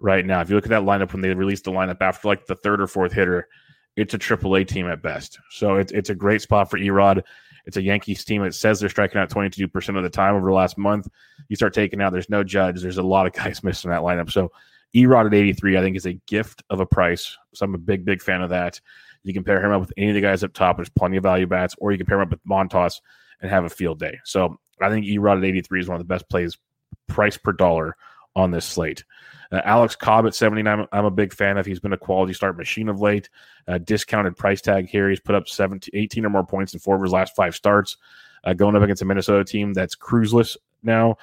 right 0.00 0.24
now. 0.24 0.40
If 0.40 0.48
you 0.48 0.56
look 0.56 0.66
at 0.66 0.70
that 0.70 0.82
lineup 0.82 1.12
when 1.12 1.22
they 1.22 1.32
released 1.34 1.64
the 1.64 1.72
lineup 1.72 2.00
after 2.00 2.28
like 2.28 2.46
the 2.46 2.56
third 2.56 2.80
or 2.80 2.86
fourth 2.86 3.12
hitter, 3.12 3.48
it's 3.96 4.14
a 4.14 4.18
triple 4.18 4.56
A 4.56 4.64
team 4.64 4.88
at 4.88 5.02
best. 5.02 5.38
So 5.50 5.76
it's 5.76 5.92
it's 5.92 6.10
a 6.10 6.14
great 6.14 6.42
spot 6.42 6.70
for 6.70 6.78
Erod. 6.78 7.22
It's 7.66 7.76
a 7.76 7.82
Yankees 7.82 8.24
team 8.24 8.42
that 8.42 8.54
says 8.54 8.78
they're 8.78 8.90
striking 8.90 9.18
out 9.18 9.30
22% 9.30 9.96
of 9.96 10.02
the 10.02 10.10
time 10.10 10.34
over 10.34 10.48
the 10.48 10.54
last 10.54 10.76
month. 10.76 11.08
You 11.48 11.56
start 11.56 11.72
taking 11.72 12.02
out, 12.02 12.12
there's 12.12 12.28
no 12.28 12.44
judge. 12.44 12.82
There's 12.82 12.98
a 12.98 13.02
lot 13.02 13.26
of 13.26 13.32
guys 13.32 13.62
missing 13.62 13.90
that 13.90 14.02
lineup. 14.02 14.30
So 14.30 14.50
Erod 14.94 15.26
at 15.26 15.34
83, 15.34 15.78
I 15.78 15.80
think, 15.80 15.96
is 15.96 16.06
a 16.06 16.20
gift 16.26 16.62
of 16.70 16.80
a 16.80 16.86
price. 16.86 17.36
So 17.54 17.64
I'm 17.64 17.74
a 17.74 17.78
big, 17.78 18.04
big 18.04 18.22
fan 18.22 18.42
of 18.42 18.50
that. 18.50 18.80
You 19.22 19.32
can 19.32 19.44
pair 19.44 19.64
him 19.64 19.72
up 19.72 19.80
with 19.80 19.92
any 19.96 20.10
of 20.10 20.14
the 20.14 20.20
guys 20.20 20.44
up 20.44 20.52
top. 20.52 20.76
There's 20.76 20.90
plenty 20.90 21.16
of 21.16 21.22
value 21.22 21.46
bats, 21.46 21.74
or 21.78 21.90
you 21.90 21.96
can 21.96 22.06
pair 22.06 22.20
him 22.20 22.24
up 22.24 22.30
with 22.30 22.44
Montas 22.44 23.00
and 23.40 23.50
have 23.50 23.64
a 23.64 23.70
field 23.70 23.98
day. 23.98 24.18
So 24.24 24.58
I 24.80 24.90
think 24.90 25.06
Erod 25.06 25.38
at 25.38 25.44
83 25.44 25.80
is 25.80 25.88
one 25.88 25.96
of 25.96 26.06
the 26.06 26.12
best 26.12 26.28
plays, 26.28 26.58
price 27.08 27.38
per 27.38 27.52
dollar 27.52 27.96
on 28.36 28.50
this 28.50 28.64
slate. 28.64 29.04
Uh, 29.52 29.60
Alex 29.64 29.94
Cobb 29.94 30.26
at 30.26 30.34
79, 30.34 30.86
I'm 30.90 31.04
a 31.04 31.10
big 31.10 31.32
fan 31.32 31.58
of. 31.58 31.66
He's 31.66 31.80
been 31.80 31.92
a 31.92 31.98
quality 31.98 32.32
start 32.32 32.56
machine 32.56 32.88
of 32.88 33.00
late. 33.00 33.28
Uh, 33.68 33.78
discounted 33.78 34.36
price 34.36 34.60
tag 34.60 34.88
here. 34.88 35.08
He's 35.08 35.20
put 35.20 35.34
up 35.34 35.48
17, 35.48 35.90
18 35.94 36.26
or 36.26 36.30
more 36.30 36.44
points 36.44 36.74
in 36.74 36.80
four 36.80 36.96
of 36.96 37.02
his 37.02 37.12
last 37.12 37.36
five 37.36 37.54
starts. 37.54 37.96
Uh, 38.42 38.52
going 38.52 38.76
up 38.76 38.82
against 38.82 39.02
a 39.02 39.04
Minnesota 39.04 39.44
team 39.44 39.72
that's 39.72 39.94
cruiseless 39.94 40.56
now. 40.82 41.16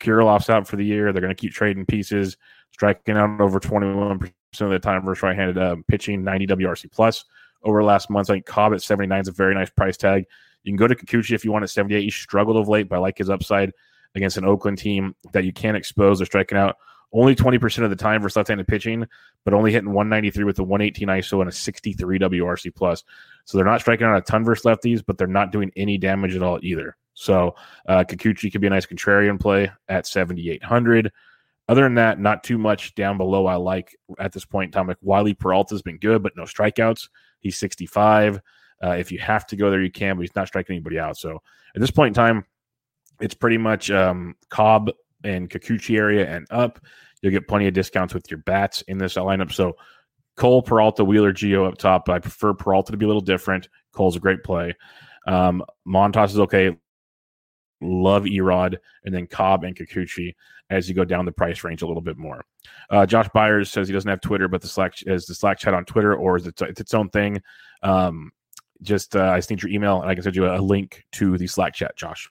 Kirilloff's 0.00 0.50
out 0.50 0.68
for 0.68 0.76
the 0.76 0.84
year. 0.84 1.12
They're 1.12 1.22
going 1.22 1.34
to 1.34 1.40
keep 1.40 1.52
trading 1.52 1.86
pieces, 1.86 2.36
striking 2.72 3.16
out 3.16 3.40
over 3.40 3.58
21% 3.58 4.30
of 4.60 4.70
the 4.70 4.78
time 4.78 5.04
versus 5.04 5.22
right-handed 5.22 5.58
uh, 5.58 5.76
pitching, 5.88 6.22
90 6.22 6.46
WRC 6.48 6.92
plus 6.92 7.24
over 7.62 7.82
last 7.82 8.10
month. 8.10 8.30
I 8.30 8.34
think 8.34 8.46
Cobb 8.46 8.74
at 8.74 8.82
79 8.82 9.20
is 9.20 9.28
a 9.28 9.32
very 9.32 9.54
nice 9.54 9.70
price 9.70 9.96
tag. 9.96 10.26
You 10.62 10.72
can 10.72 10.76
go 10.76 10.86
to 10.86 10.94
Kikuchi 10.94 11.34
if 11.34 11.44
you 11.44 11.52
want 11.52 11.64
at 11.64 11.70
78. 11.70 12.02
He 12.02 12.10
struggled 12.10 12.56
of 12.56 12.68
late, 12.68 12.88
but 12.88 12.96
I 12.96 12.98
like 12.98 13.18
his 13.18 13.30
upside 13.30 13.72
against 14.14 14.36
an 14.36 14.44
Oakland 14.44 14.78
team 14.78 15.14
that 15.32 15.44
you 15.44 15.52
can't 15.52 15.76
expose. 15.76 16.18
They're 16.18 16.26
striking 16.26 16.58
out 16.58 16.76
only 17.12 17.34
20% 17.34 17.84
of 17.84 17.90
the 17.90 17.96
time 17.96 18.20
versus 18.20 18.36
left-handed 18.36 18.68
pitching, 18.68 19.06
but 19.44 19.54
only 19.54 19.72
hitting 19.72 19.92
193 19.92 20.44
with 20.44 20.58
a 20.58 20.62
118 20.62 21.08
ISO 21.08 21.40
and 21.40 21.48
a 21.48 21.52
63 21.52 22.18
WRC 22.18 22.74
plus. 22.74 23.04
So 23.44 23.56
they're 23.56 23.64
not 23.64 23.80
striking 23.80 24.06
out 24.06 24.16
a 24.16 24.20
ton 24.20 24.44
versus 24.44 24.64
lefties, 24.64 25.02
but 25.04 25.16
they're 25.16 25.26
not 25.26 25.52
doing 25.52 25.70
any 25.76 25.96
damage 25.96 26.36
at 26.36 26.42
all 26.42 26.58
either. 26.62 26.96
So 27.14 27.54
uh, 27.88 28.04
Kikuchi 28.06 28.52
could 28.52 28.60
be 28.60 28.66
a 28.66 28.70
nice 28.70 28.86
contrarian 28.86 29.40
play 29.40 29.70
at 29.88 30.06
7,800. 30.06 31.10
Other 31.68 31.82
than 31.82 31.94
that, 31.94 32.20
not 32.20 32.44
too 32.44 32.58
much 32.58 32.94
down 32.94 33.18
below. 33.18 33.46
I 33.46 33.56
like 33.56 33.96
at 34.18 34.32
this 34.32 34.44
point 34.44 34.68
in 34.68 34.86
time. 34.86 34.94
Wily 35.02 35.34
Peralta's 35.34 35.82
been 35.82 35.98
good, 35.98 36.22
but 36.22 36.36
no 36.36 36.44
strikeouts. 36.44 37.08
He's 37.40 37.58
65. 37.58 38.40
Uh, 38.82 38.90
if 38.90 39.10
you 39.10 39.18
have 39.18 39.46
to 39.48 39.56
go 39.56 39.70
there, 39.70 39.82
you 39.82 39.90
can, 39.90 40.16
but 40.16 40.22
he's 40.22 40.36
not 40.36 40.48
striking 40.48 40.76
anybody 40.76 40.98
out. 40.98 41.16
So 41.16 41.42
at 41.74 41.80
this 41.80 41.90
point 41.90 42.08
in 42.08 42.14
time, 42.14 42.44
it's 43.20 43.34
pretty 43.34 43.58
much 43.58 43.90
um, 43.90 44.34
Cobb 44.48 44.90
and 45.24 45.50
Kikuchi 45.50 45.96
area 45.98 46.28
and 46.28 46.46
up. 46.50 46.80
You'll 47.22 47.32
get 47.32 47.48
plenty 47.48 47.66
of 47.66 47.74
discounts 47.74 48.14
with 48.14 48.30
your 48.30 48.38
bats 48.38 48.82
in 48.82 48.98
this 48.98 49.14
lineup. 49.14 49.52
So 49.52 49.76
Cole, 50.36 50.62
Peralta, 50.62 51.04
Wheeler, 51.04 51.32
Gio 51.32 51.66
up 51.66 51.78
top. 51.78 52.08
I 52.08 52.20
prefer 52.20 52.54
Peralta 52.54 52.92
to 52.92 52.98
be 52.98 53.04
a 53.04 53.08
little 53.08 53.20
different. 53.20 53.68
Cole's 53.92 54.16
a 54.16 54.20
great 54.20 54.44
play. 54.44 54.74
Um, 55.26 55.62
Montas 55.86 56.30
is 56.30 56.38
okay. 56.38 56.76
Love 57.80 58.24
Erod, 58.24 58.76
and 59.04 59.14
then 59.14 59.26
Cobb 59.26 59.64
and 59.64 59.76
Kikuchi 59.76 60.34
as 60.70 60.88
you 60.88 60.94
go 60.94 61.04
down 61.04 61.24
the 61.24 61.32
price 61.32 61.64
range 61.64 61.82
a 61.82 61.86
little 61.86 62.02
bit 62.02 62.18
more. 62.18 62.44
Uh, 62.90 63.06
Josh 63.06 63.28
Byers 63.32 63.70
says 63.70 63.88
he 63.88 63.94
doesn't 63.94 64.08
have 64.08 64.20
Twitter, 64.20 64.48
but 64.48 64.60
the 64.60 64.68
Slack 64.68 64.94
is 65.06 65.26
the 65.26 65.34
Slack 65.34 65.58
chat 65.58 65.74
on 65.74 65.84
Twitter, 65.84 66.14
or 66.14 66.36
is 66.36 66.46
it 66.46 66.60
it's 66.60 66.80
its 66.80 66.94
own 66.94 67.08
thing? 67.08 67.40
Um, 67.82 68.32
just 68.82 69.16
uh, 69.16 69.30
I 69.30 69.38
just 69.38 69.50
need 69.50 69.62
your 69.62 69.72
email, 69.72 70.00
and 70.00 70.10
I 70.10 70.14
can 70.14 70.22
send 70.22 70.36
you 70.36 70.46
a 70.46 70.58
link 70.58 71.04
to 71.12 71.38
the 71.38 71.46
Slack 71.46 71.74
chat, 71.74 71.96
Josh, 71.96 72.30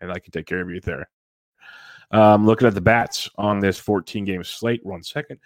and 0.00 0.10
I 0.10 0.18
can 0.18 0.32
take 0.32 0.46
care 0.46 0.60
of 0.60 0.70
you 0.70 0.80
there. 0.80 1.08
Um, 2.10 2.46
looking 2.46 2.68
at 2.68 2.74
the 2.74 2.80
bats 2.80 3.28
on 3.36 3.60
this 3.60 3.78
14 3.78 4.24
game 4.24 4.44
slate. 4.44 4.84
One 4.84 5.02
second. 5.02 5.38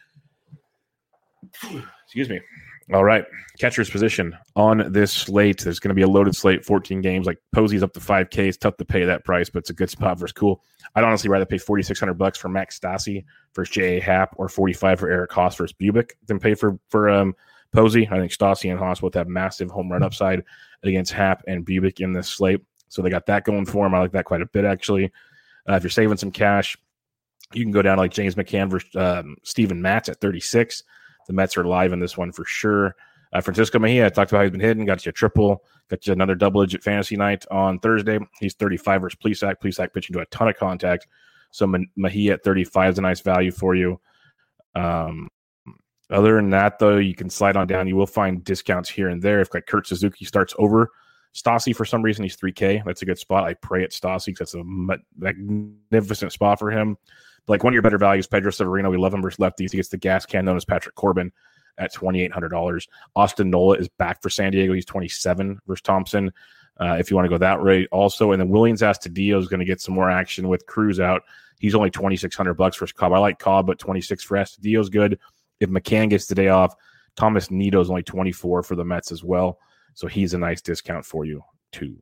Excuse 2.05 2.29
me. 2.29 2.41
All 2.93 3.05
right. 3.05 3.25
Catcher's 3.59 3.89
position 3.89 4.37
on 4.57 4.93
this 4.93 5.13
slate. 5.13 5.61
There's 5.63 5.79
going 5.79 5.91
to 5.91 5.95
be 5.95 6.03
a 6.03 6.09
loaded 6.09 6.35
slate, 6.35 6.65
14 6.65 7.01
games. 7.01 7.27
Like 7.27 7.39
Posey's 7.55 7.83
up 7.83 7.93
to 7.93 8.01
5K. 8.01 8.49
It's 8.49 8.57
tough 8.57 8.77
to 8.79 8.85
pay 8.85 9.05
that 9.05 9.25
price, 9.25 9.49
but 9.49 9.61
it's 9.61 9.71
a 9.71 9.75
good 9.75 9.91
spot 9.91 10.19
versus 10.19 10.33
Kuhl. 10.33 10.63
I'd 10.95 11.05
honestly 11.05 11.31
rather 11.31 11.47
pay 11.47 11.59
4600 11.59 12.15
bucks 12.15 12.37
for 12.37 12.49
Max 12.49 12.79
Stassi 12.79 13.25
versus 13.55 13.73
J.A. 13.73 14.01
Happ 14.01 14.35
or 14.37 14.49
45 14.49 14.99
for 14.99 15.09
Eric 15.09 15.31
Haase 15.31 15.57
versus 15.57 15.75
Bubic 15.81 16.11
than 16.27 16.41
pay 16.41 16.55
for, 16.55 16.79
for 16.89 17.09
um, 17.09 17.35
Posey. 17.73 18.09
I 18.11 18.19
think 18.19 18.33
Stassi 18.33 18.71
and 18.73 18.81
Haase 18.81 19.01
both 19.01 19.15
have 19.15 19.29
massive 19.29 19.71
home 19.71 19.91
run 19.91 20.03
upside 20.03 20.43
against 20.83 21.13
Happ 21.13 21.45
and 21.47 21.65
Bubic 21.65 22.01
in 22.01 22.13
this 22.13 22.29
slate. 22.29 22.61
So 22.91 23.01
they 23.01 23.09
got 23.09 23.27
that 23.27 23.45
going 23.45 23.65
for 23.65 23.87
them. 23.87 23.95
I 23.95 24.01
like 24.01 24.13
that 24.13 24.27
quite 24.27 24.43
a 24.43 24.47
bit, 24.47 24.65
actually. 24.65 25.11
Uh, 25.69 25.75
if 25.75 25.83
you're 25.83 25.91
saving 25.91 26.17
some 26.19 26.33
cash, 26.33 26.77
you 27.55 27.65
can 27.65 27.73
go 27.73 27.83
down 27.83 27.99
like 27.99 28.13
James 28.13 28.35
McCann 28.35 28.69
versus 28.69 28.95
um, 28.97 29.37
Steven 29.45 29.81
Matz 29.81 30.09
at 30.09 30.21
36. 30.21 30.83
The 31.27 31.33
Mets 31.33 31.57
are 31.57 31.65
live 31.65 31.93
in 31.93 32.01
this 32.01 32.19
one 32.19 32.33
for 32.33 32.45
sure. 32.45 32.97
Uh, 33.33 33.41
Francisco 33.41 33.79
Mejia, 33.79 34.07
I 34.07 34.09
talked 34.09 34.33
about 34.33 34.39
how 34.39 34.45
he's 34.45 34.51
been 34.51 34.61
hitting, 34.61 34.85
got 34.85 35.07
you 35.07 35.11
a 35.11 35.13
triple, 35.13 35.63
got 35.89 36.05
you 36.05 36.13
another 36.13 36.35
double 36.35 36.63
digit 36.65 36.83
fantasy 36.83 37.17
night 37.17 37.47
on 37.51 37.79
Thursday. 37.79 38.19
He's 38.41 38.55
35 38.55 39.03
versus 39.03 39.19
Plesac. 39.25 39.57
Plesac 39.63 39.93
pitching 39.93 40.15
to 40.15 40.21
a 40.21 40.27
ton 40.27 40.49
of 40.49 40.57
contact. 40.57 41.07
So 41.53 41.73
Mejia 41.97 42.35
at 42.35 42.43
35 42.43 42.93
is 42.93 42.99
a 42.99 43.03
nice 43.03 43.21
value 43.21 43.53
for 43.53 43.77
you. 43.77 44.01
Um, 44.75 45.29
other 46.11 46.37
than 46.37 46.51
that, 46.51 46.81
though, 46.81 46.99
you 46.99 47.15
can 47.15 47.31
slide 47.31 47.57
on 47.57 47.69
down. 47.69 47.87
You 47.87 47.95
will 47.95 48.07
find 48.07 48.43
discounts 48.43 48.91
here 48.91 49.09
and 49.09 49.23
there. 49.23 49.41
If 49.41 49.55
like 49.55 49.67
Kurt 49.67 49.87
Suzuki 49.87 50.25
starts 50.25 50.55
over 50.59 50.91
Stassi 51.35 51.75
for 51.75 51.85
some 51.85 52.03
reason, 52.03 52.25
he's 52.25 52.37
3K. 52.37 52.85
That's 52.85 53.03
a 53.03 53.07
good 53.07 53.19
spot. 53.19 53.45
I 53.45 53.55
pray 53.55 53.85
at 53.85 53.91
Stassi 53.91 54.27
because 54.27 54.53
that's 54.53 54.55
a 54.55 54.99
magnificent 55.19 56.33
spot 56.33 56.59
for 56.59 56.71
him 56.71 56.97
like 57.51 57.65
one 57.65 57.73
of 57.73 57.75
your 57.75 57.83
better 57.83 57.99
values, 57.99 58.27
Pedro 58.27 58.51
Severino. 58.51 58.91
We 58.91 58.97
love 58.97 59.13
him 59.13 59.23
versus 59.23 59.39
lefties. 59.39 59.73
He 59.73 59.79
gets 59.79 59.89
the 59.89 59.97
gas 59.97 60.25
can 60.25 60.45
known 60.45 60.57
as 60.57 60.65
Patrick 60.65 60.95
Corbin 60.95 61.33
at 61.79 61.93
twenty 61.93 62.23
eight 62.23 62.33
hundred 62.33 62.51
dollars. 62.51 62.89
Austin 63.17 63.51
Nola 63.51 63.77
is 63.77 63.89
back 63.89 64.23
for 64.23 64.31
San 64.31 64.53
Diego. 64.53 64.73
He's 64.73 64.85
twenty 64.85 65.09
seven 65.09 65.59
versus 65.67 65.83
Thompson. 65.83 66.33
Uh, 66.79 66.97
if 66.99 67.11
you 67.11 67.17
want 67.17 67.27
to 67.27 67.31
go 67.31 67.37
that 67.37 67.61
rate, 67.61 67.89
also, 67.93 68.33
and 68.33 68.41
then 68.41 68.49
Willians 68.49 68.81
Astudillo 68.81 69.39
is 69.39 69.49
going 69.49 69.61
to 69.61 69.67
get 69.67 69.83
some 69.83 69.95
more 69.95 70.11
action 70.11 70.49
with 70.49 70.65
Cruz 70.67 70.99
out. 70.99 71.23
He's 71.59 71.75
only 71.75 71.91
twenty 71.91 72.17
six 72.17 72.37
hundred 72.37 72.55
bucks 72.55 72.77
for 72.77 72.87
Cobb. 72.87 73.13
I 73.13 73.19
like 73.19 73.39
Cobb, 73.39 73.67
but 73.67 73.79
twenty 73.79 74.01
six 74.01 74.23
for 74.23 74.37
Astudillo 74.37 74.81
is 74.81 74.89
good. 74.89 75.19
If 75.59 75.69
McCann 75.69 76.09
gets 76.09 76.27
the 76.27 76.35
day 76.35 76.49
off, 76.49 76.75
Thomas 77.17 77.51
Nido 77.51 77.81
is 77.81 77.91
only 77.91 78.03
twenty 78.03 78.33
four 78.33 78.63
for 78.63 78.77
the 78.77 78.85
Mets 78.85 79.13
as 79.13 79.25
well, 79.25 79.59
so 79.95 80.07
he's 80.07 80.35
a 80.35 80.39
nice 80.39 80.61
discount 80.61 81.05
for 81.05 81.25
you 81.25 81.43
too. 81.73 81.97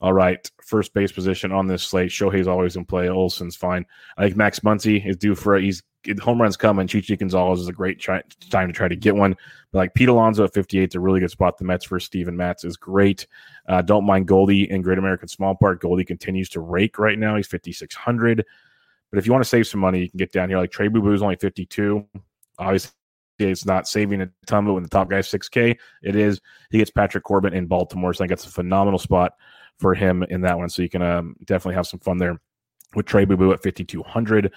All 0.00 0.12
right, 0.12 0.50
first 0.62 0.92
base 0.92 1.12
position 1.12 1.50
on 1.50 1.66
this 1.66 1.82
slate. 1.82 2.10
Shohei's 2.10 2.48
always 2.48 2.76
in 2.76 2.84
play. 2.84 3.08
Olson's 3.08 3.56
fine. 3.56 3.86
I 4.18 4.24
think 4.24 4.36
Max 4.36 4.60
Muncy 4.60 5.06
is 5.06 5.16
due 5.16 5.34
for 5.34 5.56
a, 5.56 5.62
he's 5.62 5.82
home 6.20 6.42
runs 6.42 6.56
coming. 6.56 6.86
Chichi 6.86 7.16
Gonzalez 7.16 7.60
is 7.60 7.68
a 7.68 7.72
great 7.72 7.98
try, 7.98 8.22
time 8.50 8.68
to 8.68 8.74
try 8.74 8.88
to 8.88 8.96
get 8.96 9.16
one. 9.16 9.34
But 9.72 9.78
like 9.78 9.94
Pete 9.94 10.08
Alonso 10.08 10.44
at 10.44 10.52
58 10.52 10.90
is 10.90 10.94
a 10.94 11.00
really 11.00 11.20
good 11.20 11.30
spot. 11.30 11.56
The 11.56 11.64
Mets 11.64 11.84
for 11.84 11.98
Steven 11.98 12.36
Matz 12.36 12.64
is 12.64 12.76
great. 12.76 13.26
Uh, 13.68 13.82
don't 13.82 14.04
mind 14.04 14.26
Goldie 14.26 14.70
in 14.70 14.82
Great 14.82 14.98
American 14.98 15.28
Small 15.28 15.54
Park. 15.54 15.80
Goldie 15.80 16.04
continues 16.04 16.48
to 16.50 16.60
rake 16.60 16.98
right 16.98 17.18
now. 17.18 17.36
He's 17.36 17.46
5,600. 17.46 18.44
But 19.10 19.18
if 19.18 19.26
you 19.26 19.32
want 19.32 19.44
to 19.44 19.48
save 19.48 19.66
some 19.66 19.80
money, 19.80 20.00
you 20.00 20.10
can 20.10 20.18
get 20.18 20.32
down 20.32 20.48
here. 20.48 20.58
Like 20.58 20.70
Trey 20.70 20.88
Boo 20.88 21.00
Boo 21.00 21.12
is 21.12 21.22
only 21.22 21.36
52. 21.36 22.04
Obviously, 22.58 22.90
it's 23.38 23.66
not 23.66 23.88
saving 23.88 24.22
a 24.22 24.30
ton, 24.46 24.66
but 24.66 24.74
when 24.74 24.82
the 24.82 24.88
top 24.88 25.10
guy's 25.10 25.28
6K, 25.28 25.76
it 26.02 26.16
is. 26.16 26.40
He 26.70 26.78
gets 26.78 26.90
Patrick 26.90 27.24
Corbin 27.24 27.54
in 27.54 27.66
Baltimore. 27.66 28.12
So 28.12 28.18
I 28.18 28.22
think 28.22 28.30
that's 28.30 28.46
a 28.46 28.50
phenomenal 28.50 28.98
spot 28.98 29.32
for 29.78 29.94
him 29.94 30.22
in 30.24 30.40
that 30.42 30.58
one. 30.58 30.68
So 30.68 30.82
you 30.82 30.88
can 30.88 31.02
um, 31.02 31.36
definitely 31.44 31.74
have 31.74 31.86
some 31.86 32.00
fun 32.00 32.18
there 32.18 32.40
with 32.94 33.06
Trey 33.06 33.24
Boo 33.24 33.36
Boo 33.36 33.52
at 33.52 33.62
5,200. 33.62 34.52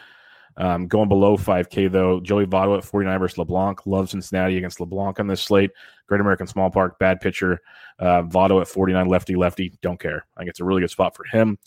Um, 0.58 0.88
going 0.88 1.08
below 1.08 1.38
5K, 1.38 1.92
though, 1.92 2.20
Joey 2.20 2.48
Votto 2.48 2.78
at 2.78 2.84
49 2.84 3.20
versus 3.20 3.38
LeBlanc. 3.38 3.86
Love 3.86 4.10
Cincinnati 4.10 4.58
against 4.58 4.80
LeBlanc 4.80 5.20
on 5.20 5.28
this 5.28 5.42
slate. 5.42 5.72
Great 6.08 6.22
American 6.22 6.48
Small 6.48 6.72
Park, 6.72 6.98
bad 7.00 7.22
pitcher. 7.22 7.62
Uh, 8.00 8.24
Votto 8.24 8.60
at 8.60 8.68
49, 8.68 9.08
lefty, 9.08 9.36
lefty. 9.36 9.74
Don't 9.82 10.00
care. 10.00 10.26
I 10.36 10.42
think 10.42 10.50
it's 10.50 10.60
a 10.60 10.66
really 10.66 10.82
good 10.82 10.90
spot 10.90 11.16
for 11.16 11.26
him. 11.26 11.60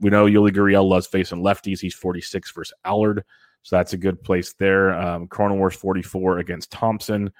We 0.00 0.10
know 0.10 0.26
Yuli 0.26 0.50
Gurriel 0.50 0.88
loves 0.88 1.06
facing 1.06 1.42
lefties. 1.42 1.80
He's 1.80 1.94
46 1.94 2.52
versus 2.52 2.72
Allard. 2.84 3.24
So 3.68 3.76
that's 3.76 3.92
a 3.92 3.98
good 3.98 4.22
place 4.22 4.54
there. 4.54 4.94
Um, 4.94 5.28
Cronenworth 5.28 5.74
44 5.74 6.38
against 6.38 6.70
Thompson. 6.70 7.30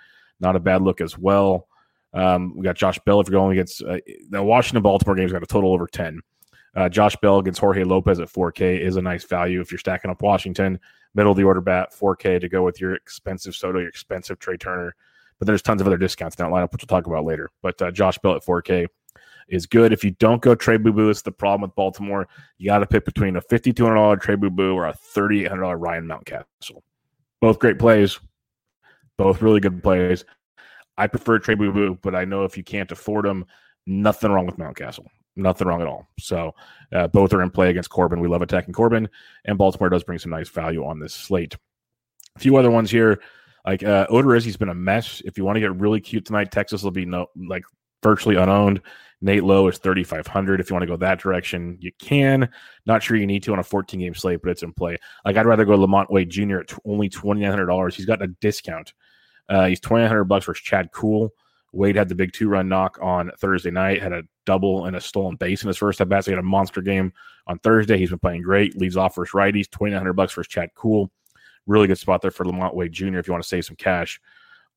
Not 0.40 0.56
a 0.56 0.60
bad 0.60 0.82
look 0.82 1.00
as 1.00 1.16
well. 1.16 1.68
Um, 2.12 2.54
we 2.54 2.64
got 2.64 2.76
Josh 2.76 2.98
Bell 3.06 3.18
if 3.18 3.30
you're 3.30 3.40
going 3.40 3.52
against 3.52 3.82
uh, 3.82 3.96
the 4.28 4.42
Washington 4.42 4.82
Baltimore 4.82 5.16
game's 5.16 5.32
got 5.32 5.42
a 5.42 5.46
total 5.46 5.72
over 5.72 5.86
10. 5.86 6.20
Uh, 6.76 6.90
Josh 6.90 7.16
Bell 7.22 7.38
against 7.38 7.60
Jorge 7.60 7.82
Lopez 7.82 8.20
at 8.20 8.28
4K 8.28 8.78
is 8.78 8.96
a 8.96 9.02
nice 9.02 9.24
value 9.24 9.62
if 9.62 9.72
you're 9.72 9.78
stacking 9.78 10.10
up 10.10 10.20
Washington. 10.20 10.78
Middle 11.14 11.32
of 11.32 11.38
the 11.38 11.44
order 11.44 11.62
bat, 11.62 11.94
4K 11.98 12.42
to 12.42 12.48
go 12.50 12.62
with 12.62 12.78
your 12.78 12.94
expensive 12.94 13.54
Soto, 13.54 13.78
your 13.78 13.88
expensive 13.88 14.38
Trea 14.38 14.58
Turner. 14.58 14.94
But 15.38 15.46
there's 15.46 15.62
tons 15.62 15.80
of 15.80 15.86
other 15.86 15.96
discounts 15.96 16.36
in 16.36 16.44
that 16.44 16.52
lineup, 16.52 16.72
which 16.72 16.82
we'll 16.82 16.94
talk 16.94 17.06
about 17.06 17.24
later. 17.24 17.48
But 17.62 17.80
uh, 17.80 17.90
Josh 17.90 18.18
Bell 18.18 18.34
at 18.34 18.44
4K 18.44 18.86
is 19.48 19.66
good. 19.66 19.92
If 19.92 20.04
you 20.04 20.12
don't 20.12 20.42
go 20.42 20.54
Trey 20.54 20.76
Boo 20.76 20.92
Boo, 20.92 21.10
it's 21.10 21.22
the 21.22 21.32
problem 21.32 21.62
with 21.62 21.74
Baltimore. 21.74 22.28
You 22.58 22.68
got 22.68 22.78
to 22.78 22.86
pick 22.86 23.04
between 23.04 23.36
a 23.36 23.40
$5,200 23.40 24.20
Trey 24.20 24.34
Boo 24.34 24.50
Boo 24.50 24.74
or 24.74 24.86
a 24.86 24.94
$3,800 25.14 25.80
Ryan 25.80 26.06
Mountcastle. 26.06 26.82
Both 27.40 27.58
great 27.58 27.78
plays, 27.78 28.18
both 29.16 29.42
really 29.42 29.60
good 29.60 29.82
plays. 29.82 30.24
I 30.96 31.06
prefer 31.06 31.38
Trey 31.38 31.54
Boo 31.54 31.72
Boo, 31.72 31.98
but 32.02 32.14
I 32.14 32.24
know 32.24 32.44
if 32.44 32.56
you 32.56 32.64
can't 32.64 32.90
afford 32.90 33.24
them, 33.24 33.46
nothing 33.86 34.30
wrong 34.30 34.46
with 34.46 34.58
Mountcastle. 34.58 35.06
Nothing 35.36 35.68
wrong 35.68 35.80
at 35.80 35.86
all. 35.86 36.08
So 36.18 36.52
uh, 36.92 37.06
both 37.06 37.32
are 37.32 37.42
in 37.42 37.50
play 37.50 37.70
against 37.70 37.90
Corbin. 37.90 38.18
We 38.18 38.26
love 38.26 38.42
attacking 38.42 38.74
Corbin, 38.74 39.08
and 39.44 39.56
Baltimore 39.56 39.88
does 39.88 40.02
bring 40.02 40.18
some 40.18 40.32
nice 40.32 40.48
value 40.48 40.84
on 40.84 40.98
this 40.98 41.14
slate. 41.14 41.56
A 42.34 42.40
few 42.40 42.56
other 42.56 42.72
ones 42.72 42.90
here, 42.90 43.20
like 43.64 43.84
uh, 43.84 44.08
Odorizzi's 44.08 44.56
been 44.56 44.68
a 44.68 44.74
mess. 44.74 45.22
If 45.24 45.38
you 45.38 45.44
want 45.44 45.54
to 45.54 45.60
get 45.60 45.76
really 45.76 46.00
cute 46.00 46.24
tonight, 46.24 46.50
Texas 46.50 46.82
will 46.82 46.90
be 46.90 47.04
no 47.04 47.26
like 47.36 47.62
virtually 48.02 48.34
unowned. 48.34 48.80
Nate 49.20 49.44
Lowe 49.44 49.66
is 49.68 49.78
3,500. 49.78 50.60
If 50.60 50.70
you 50.70 50.74
want 50.74 50.82
to 50.82 50.86
go 50.86 50.96
that 50.96 51.20
direction, 51.20 51.76
you 51.80 51.90
can. 51.98 52.48
Not 52.86 53.02
sure 53.02 53.16
you 53.16 53.26
need 53.26 53.42
to 53.42 53.52
on 53.52 53.58
a 53.58 53.64
14 53.64 53.98
game 53.98 54.14
slate, 54.14 54.40
but 54.42 54.50
it's 54.50 54.62
in 54.62 54.72
play. 54.72 54.96
Like, 55.24 55.36
I'd 55.36 55.46
rather 55.46 55.64
go 55.64 55.76
LaMonte 55.76 56.10
Wade 56.10 56.30
Jr. 56.30 56.58
at 56.58 56.68
t- 56.68 56.76
only 56.84 57.08
$2,900. 57.08 57.94
He's 57.94 58.06
got 58.06 58.22
a 58.22 58.28
discount 58.28 58.92
uh, 59.48 59.66
he's 59.66 59.80
twenty 59.80 60.02
nine 60.02 60.10
hundred 60.10 60.24
bucks 60.24 60.46
versus 60.46 60.62
Chad 60.62 60.92
Kuhl. 60.92 61.32
Wade 61.72 61.96
had 61.96 62.08
the 62.08 62.14
big 62.14 62.32
two 62.32 62.48
run 62.48 62.68
knock 62.68 62.98
on 63.00 63.30
Thursday 63.38 63.70
night, 63.70 64.02
had 64.02 64.12
a 64.12 64.22
double 64.46 64.86
and 64.86 64.96
a 64.96 65.00
stolen 65.00 65.36
base 65.36 65.62
in 65.62 65.68
his 65.68 65.76
first 65.76 66.00
at 66.00 66.08
bat. 66.08 66.24
So 66.24 66.30
he 66.30 66.34
had 66.34 66.44
a 66.44 66.46
monster 66.46 66.80
game 66.80 67.12
on 67.46 67.58
Thursday. 67.58 67.98
He's 67.98 68.10
been 68.10 68.18
playing 68.18 68.42
great. 68.42 68.76
Leads 68.76 68.96
off 68.96 69.16
versus 69.16 69.32
righties. 69.32 69.70
Twenty 69.70 69.92
nine 69.92 70.00
hundred 70.00 70.14
bucks 70.14 70.34
versus 70.34 70.50
Chad 70.50 70.70
Kuhl. 70.74 71.10
Really 71.66 71.86
good 71.86 71.98
spot 71.98 72.22
there 72.22 72.30
for 72.30 72.44
LaMonte 72.44 72.74
Wade 72.74 72.92
Jr. 72.92 73.18
If 73.18 73.26
you 73.26 73.32
want 73.32 73.42
to 73.42 73.48
save 73.48 73.64
some 73.64 73.76
cash 73.76 74.20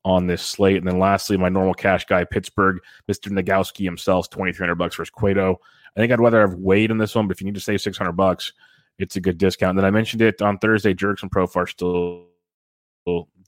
on 0.04 0.28
this 0.28 0.42
slate. 0.42 0.78
And 0.78 0.88
then 0.88 1.00
lastly, 1.00 1.38
my 1.38 1.50
normal 1.50 1.74
cash 1.74 2.06
guy, 2.06 2.24
Pittsburgh, 2.24 2.80
Mr. 3.10 3.32
Nogowski 3.32 3.84
himself, 3.84 4.30
twenty 4.30 4.54
three 4.54 4.66
hundred 4.66 4.76
bucks 4.76 4.96
versus 4.96 5.12
Cueto. 5.12 5.60
I 5.96 6.00
think 6.00 6.12
I'd 6.12 6.20
rather 6.20 6.42
have 6.42 6.56
Wade 6.56 6.92
in 6.92 6.98
this 6.98 7.16
one, 7.16 7.28
but 7.28 7.36
if 7.36 7.42
you 7.42 7.46
need 7.46 7.56
to 7.56 7.62
save 7.62 7.82
six 7.82 7.98
hundred 7.98 8.14
bucks, 8.14 8.54
it's 8.98 9.16
a 9.16 9.22
good 9.22 9.38
discount. 9.38 9.72
And 9.72 9.80
then 9.80 9.86
I 9.86 9.92
mentioned 9.92 10.22
it 10.22 10.42
on 10.42 10.58
Thursday. 10.58 10.94
Jurickson 10.94 11.30
Profar 11.30 11.70
still 11.70 12.28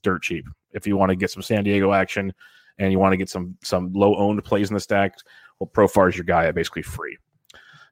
dirt 0.02 0.22
cheap 0.22 0.46
if 0.74 0.86
you 0.86 0.96
want 0.96 1.10
to 1.10 1.16
get 1.16 1.30
some 1.30 1.42
San 1.42 1.64
Diego 1.64 1.92
action 1.92 2.34
and 2.78 2.92
you 2.92 2.98
want 2.98 3.12
to 3.12 3.16
get 3.16 3.30
some 3.30 3.56
some 3.62 3.92
low 3.92 4.14
owned 4.16 4.44
plays 4.44 4.68
in 4.68 4.74
the 4.74 4.80
stack, 4.80 5.16
well, 5.58 5.70
Profar 5.72 6.10
is 6.10 6.16
your 6.16 6.24
guy 6.24 6.46
at 6.46 6.54
basically 6.54 6.82
free. 6.82 7.16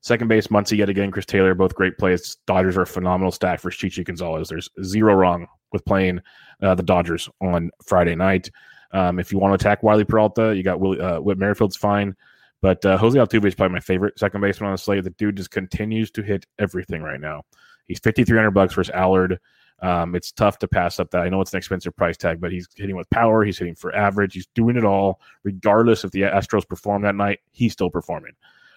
Second 0.02 0.26
base, 0.26 0.48
Muncy 0.48 0.76
yet 0.76 0.88
again, 0.88 1.12
Chris 1.12 1.26
Taylor, 1.26 1.54
both 1.54 1.76
great 1.76 1.96
plays. 1.96 2.36
Dodgers 2.46 2.76
are 2.76 2.82
a 2.82 2.86
phenomenal 2.86 3.30
stack 3.30 3.60
for 3.60 3.70
Chichi 3.70 4.02
Gonzalez. 4.02 4.48
There's 4.48 4.68
zero 4.82 5.14
wrong 5.14 5.46
with 5.72 5.84
playing 5.84 6.20
uh, 6.60 6.74
the 6.74 6.82
Dodgers 6.82 7.28
on 7.40 7.70
Friday 7.84 8.16
night. 8.16 8.50
Um, 8.90 9.20
if 9.20 9.32
you 9.32 9.38
want 9.38 9.52
to 9.58 9.64
attack 9.64 9.84
Wily 9.84 10.04
Peralta, 10.04 10.54
you 10.56 10.64
got 10.64 10.80
Willie, 10.80 11.00
uh, 11.00 11.20
Whit 11.20 11.38
Merrifield's 11.38 11.76
fine. 11.76 12.16
But 12.60 12.84
uh, 12.84 12.98
Jose 12.98 13.16
Altuve 13.16 13.46
is 13.46 13.54
probably 13.54 13.74
my 13.74 13.80
favorite 13.80 14.18
second 14.18 14.40
baseman 14.40 14.68
on 14.68 14.74
the 14.74 14.78
slate. 14.78 15.04
The 15.04 15.10
dude 15.10 15.36
just 15.36 15.52
continues 15.52 16.10
to 16.12 16.22
hit 16.22 16.46
everything 16.58 17.00
right 17.02 17.20
now. 17.20 17.42
He's 17.86 18.00
5,300 18.00 18.50
bucks 18.50 18.74
versus 18.74 18.92
Allard. 18.94 19.38
Um, 19.82 20.16
it's 20.16 20.32
tough 20.32 20.58
to 20.58 20.68
pass 20.68 20.98
up 20.98 21.10
that. 21.10 21.22
I 21.22 21.28
know 21.28 21.40
it's 21.40 21.52
an 21.52 21.58
expensive 21.58 21.94
price 21.96 22.16
tag, 22.16 22.40
but 22.40 22.52
he's 22.52 22.68
hitting 22.74 22.96
with 22.96 23.10
power. 23.10 23.44
He's 23.44 23.58
hitting 23.58 23.74
for 23.74 23.94
average. 23.94 24.34
He's 24.34 24.46
doing 24.54 24.76
it 24.76 24.84
all, 24.84 25.20
regardless 25.44 26.04
if 26.04 26.10
the 26.10 26.22
Astros 26.22 26.68
perform 26.68 27.02
that 27.02 27.16
night. 27.16 27.38
He's 27.50 27.72
still 27.72 27.90
performing. 27.90 28.32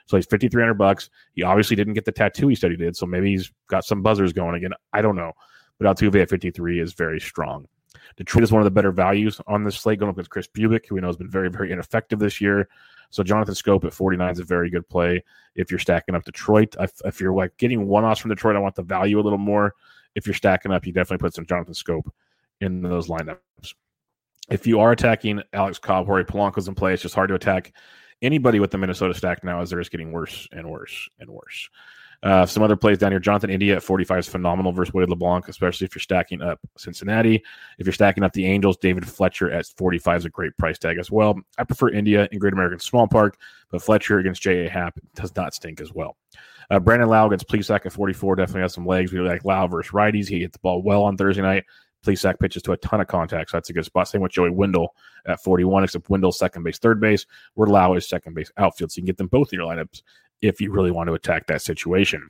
So 0.05 0.17
he's 0.17 0.25
5,300 0.25 0.75
bucks. 0.75 1.09
He 1.33 1.43
obviously 1.43 1.75
didn't 1.75 1.93
get 1.93 2.05
the 2.05 2.11
tattoo 2.11 2.47
he 2.47 2.55
said 2.55 2.71
he 2.71 2.77
did. 2.77 2.95
So 2.95 3.05
maybe 3.05 3.31
he's 3.31 3.51
got 3.67 3.85
some 3.85 4.01
buzzers 4.01 4.33
going 4.33 4.55
again. 4.55 4.71
I 4.93 5.01
don't 5.01 5.15
know. 5.15 5.33
But 5.79 5.87
Altuve 5.87 6.21
at 6.21 6.29
53 6.29 6.79
is 6.79 6.93
very 6.93 7.19
strong. 7.19 7.67
Detroit 8.17 8.43
is 8.43 8.51
one 8.51 8.61
of 8.61 8.65
the 8.65 8.71
better 8.71 8.91
values 8.91 9.41
on 9.47 9.63
this 9.63 9.77
slate 9.77 9.99
going 9.99 10.09
up 10.09 10.17
with 10.17 10.29
Kris 10.29 10.47
Bubic, 10.47 10.87
who 10.87 10.95
we 10.95 11.01
know 11.01 11.07
has 11.07 11.17
been 11.17 11.29
very, 11.29 11.49
very 11.49 11.71
ineffective 11.71 12.19
this 12.19 12.39
year. 12.39 12.69
So 13.09 13.23
Jonathan 13.23 13.53
Schoop 13.53 13.83
at 13.83 13.93
49 13.93 14.31
is 14.31 14.39
a 14.39 14.43
very 14.43 14.69
good 14.69 14.87
play 14.87 15.23
if 15.55 15.71
you're 15.71 15.79
stacking 15.79 16.15
up 16.15 16.23
Detroit. 16.23 16.75
If, 16.79 16.91
if 17.03 17.19
you're 17.19 17.33
like 17.33 17.55
getting 17.57 17.87
one 17.87 18.03
offs 18.03 18.21
from 18.21 18.29
Detroit, 18.29 18.55
I 18.55 18.59
want 18.59 18.75
the 18.75 18.83
value 18.83 19.19
a 19.19 19.21
little 19.21 19.37
more. 19.39 19.73
If 20.15 20.25
you're 20.27 20.33
stacking 20.33 20.71
up, 20.71 20.85
you 20.85 20.93
definitely 20.93 21.23
put 21.23 21.33
some 21.33 21.45
Jonathan 21.45 21.73
Schoop 21.73 22.03
in 22.61 22.81
those 22.81 23.07
lineups. 23.07 23.37
If 24.49 24.67
you 24.67 24.79
are 24.79 24.91
attacking 24.91 25.41
Alex 25.53 25.79
Cobb, 25.79 26.05
Jorge 26.05 26.23
Polanco's 26.23 26.67
in 26.67 26.75
play, 26.75 26.93
it's 26.93 27.01
just 27.01 27.15
hard 27.15 27.29
to 27.29 27.35
attack 27.35 27.73
anybody 28.25 28.59
with 28.59 28.71
the 28.71 28.77
Minnesota 28.77 29.13
stack 29.13 29.43
now 29.43 29.61
as 29.61 29.69
they're 29.69 29.79
just 29.79 29.91
getting 29.91 30.11
worse 30.11 30.47
and 30.51 30.69
worse 30.69 31.09
and 31.19 31.29
worse. 31.29 31.69
Uh, 32.23 32.45
some 32.45 32.63
other 32.63 32.75
plays 32.75 32.97
down 32.97 33.11
here. 33.11 33.19
Jonathan 33.19 33.49
India 33.49 33.75
at 33.75 33.83
45 33.83 34.19
is 34.19 34.27
phenomenal 34.27 34.71
versus 34.71 34.93
Wade 34.93 35.09
LeBlanc, 35.09 35.47
especially 35.47 35.85
if 35.85 35.93
you're 35.93 36.01
stacking 36.01 36.41
up 36.41 36.59
Cincinnati. 36.75 37.43
If 37.77 37.85
you're 37.85 37.93
stacking 37.93 38.23
up 38.23 38.33
the 38.33 38.45
Angels, 38.45 38.77
David 38.77 39.07
Fletcher 39.07 39.51
at 39.51 39.67
45 39.77 40.17
is 40.17 40.25
a 40.25 40.29
great 40.29 40.57
price 40.57 40.79
tag 40.79 40.97
as 40.97 41.11
well. 41.11 41.39
I 41.57 41.63
prefer 41.63 41.89
India 41.89 42.27
in 42.31 42.39
Great 42.39 42.53
American 42.53 42.79
Small 42.79 43.07
Park, 43.07 43.37
but 43.69 43.81
Fletcher 43.81 44.19
against 44.19 44.41
J.A. 44.41 44.69
Happ 44.69 44.97
does 45.13 45.35
not 45.35 45.53
stink 45.53 45.79
as 45.81 45.93
well. 45.93 46.17
Uh, 46.71 46.79
Brandon 46.79 47.09
Lowe 47.09 47.27
against 47.27 47.47
Plesac 47.47 47.85
at 47.85 47.93
44 47.93 48.37
definitely 48.37 48.61
has 48.61 48.73
some 48.73 48.87
legs. 48.87 49.11
We 49.13 49.19
like 49.19 49.45
Lowe 49.45 49.67
versus 49.67 49.91
righties. 49.91 50.27
He 50.27 50.41
hit 50.41 50.51
the 50.51 50.59
ball 50.59 50.81
well 50.81 51.03
on 51.03 51.17
Thursday 51.17 51.43
night. 51.43 51.65
Plesac 52.05 52.39
pitches 52.39 52.61
to 52.63 52.71
a 52.71 52.77
ton 52.77 53.01
of 53.01 53.07
contact, 53.07 53.51
so 53.51 53.57
that's 53.57 53.69
a 53.69 53.73
good 53.73 53.85
spot. 53.85 54.07
Same 54.07 54.21
with 54.21 54.31
Joey 54.31 54.51
Wendle 54.51 54.95
at 55.25 55.41
41, 55.41 55.83
except 55.83 56.09
Wendle's 56.09 56.37
second 56.37 56.63
base, 56.63 56.77
third 56.77 57.01
base, 57.01 57.25
where 57.55 57.67
Lowe 57.67 57.95
is 57.95 58.07
second 58.07 58.35
base, 58.35 58.51
outfield. 58.57 58.91
So 58.91 58.97
you 58.97 59.01
can 59.01 59.07
get 59.07 59.17
them 59.17 59.27
both 59.27 59.51
in 59.51 59.59
your 59.59 59.67
lineups 59.67 60.01
if 60.41 60.61
you 60.61 60.71
really 60.71 60.91
want 60.91 61.07
to 61.07 61.13
attack 61.13 61.47
that 61.47 61.61
situation. 61.61 62.29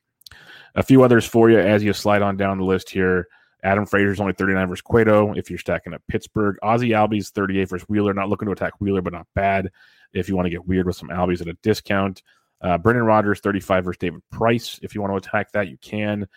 A 0.76 0.84
few 0.84 1.04
others 1.04 1.26
for 1.26 1.50
you 1.50 1.60
as 1.60 1.84
you 1.84 1.94
slide 1.94 2.22
on 2.22 2.38
down 2.38 2.58
the 2.58 2.66
list 2.66 2.90
here. 2.90 3.28
Adam 3.64 3.86
Frazier's 3.86 4.20
only 4.20 4.34
39 4.34 4.68
versus 4.68 4.82
Cueto 4.82 5.34
if 5.34 5.50
you're 5.50 5.58
stacking 5.58 5.94
up 5.94 6.02
Pittsburgh. 6.08 6.56
Ozzie 6.62 6.90
Albies 6.90 7.32
38 7.32 7.70
versus 7.70 7.90
Wheeler. 7.90 8.14
Not 8.14 8.30
looking 8.30 8.46
to 8.46 8.52
attack 8.52 8.74
Wheeler, 8.80 9.02
but 9.02 9.14
not 9.14 9.28
bad 9.34 9.72
if 10.14 10.30
you 10.30 10.36
want 10.36 10.46
to 10.46 10.52
get 10.52 10.68
weird 10.68 10.86
with 10.86 10.96
some 10.96 11.10
Albies 11.10 11.42
at 11.42 11.48
a 11.48 11.58
discount. 11.64 12.22
Uh, 12.62 12.78
Brendan 12.78 13.06
Rodgers 13.06 13.40
35 13.40 13.86
versus 13.86 13.98
David 13.98 14.22
Price. 14.32 14.80
If 14.84 14.94
you 14.94 15.02
want 15.02 15.14
to 15.14 15.18
attack 15.18 15.52
that, 15.54 15.68
you 15.68 15.78
can. 15.78 16.28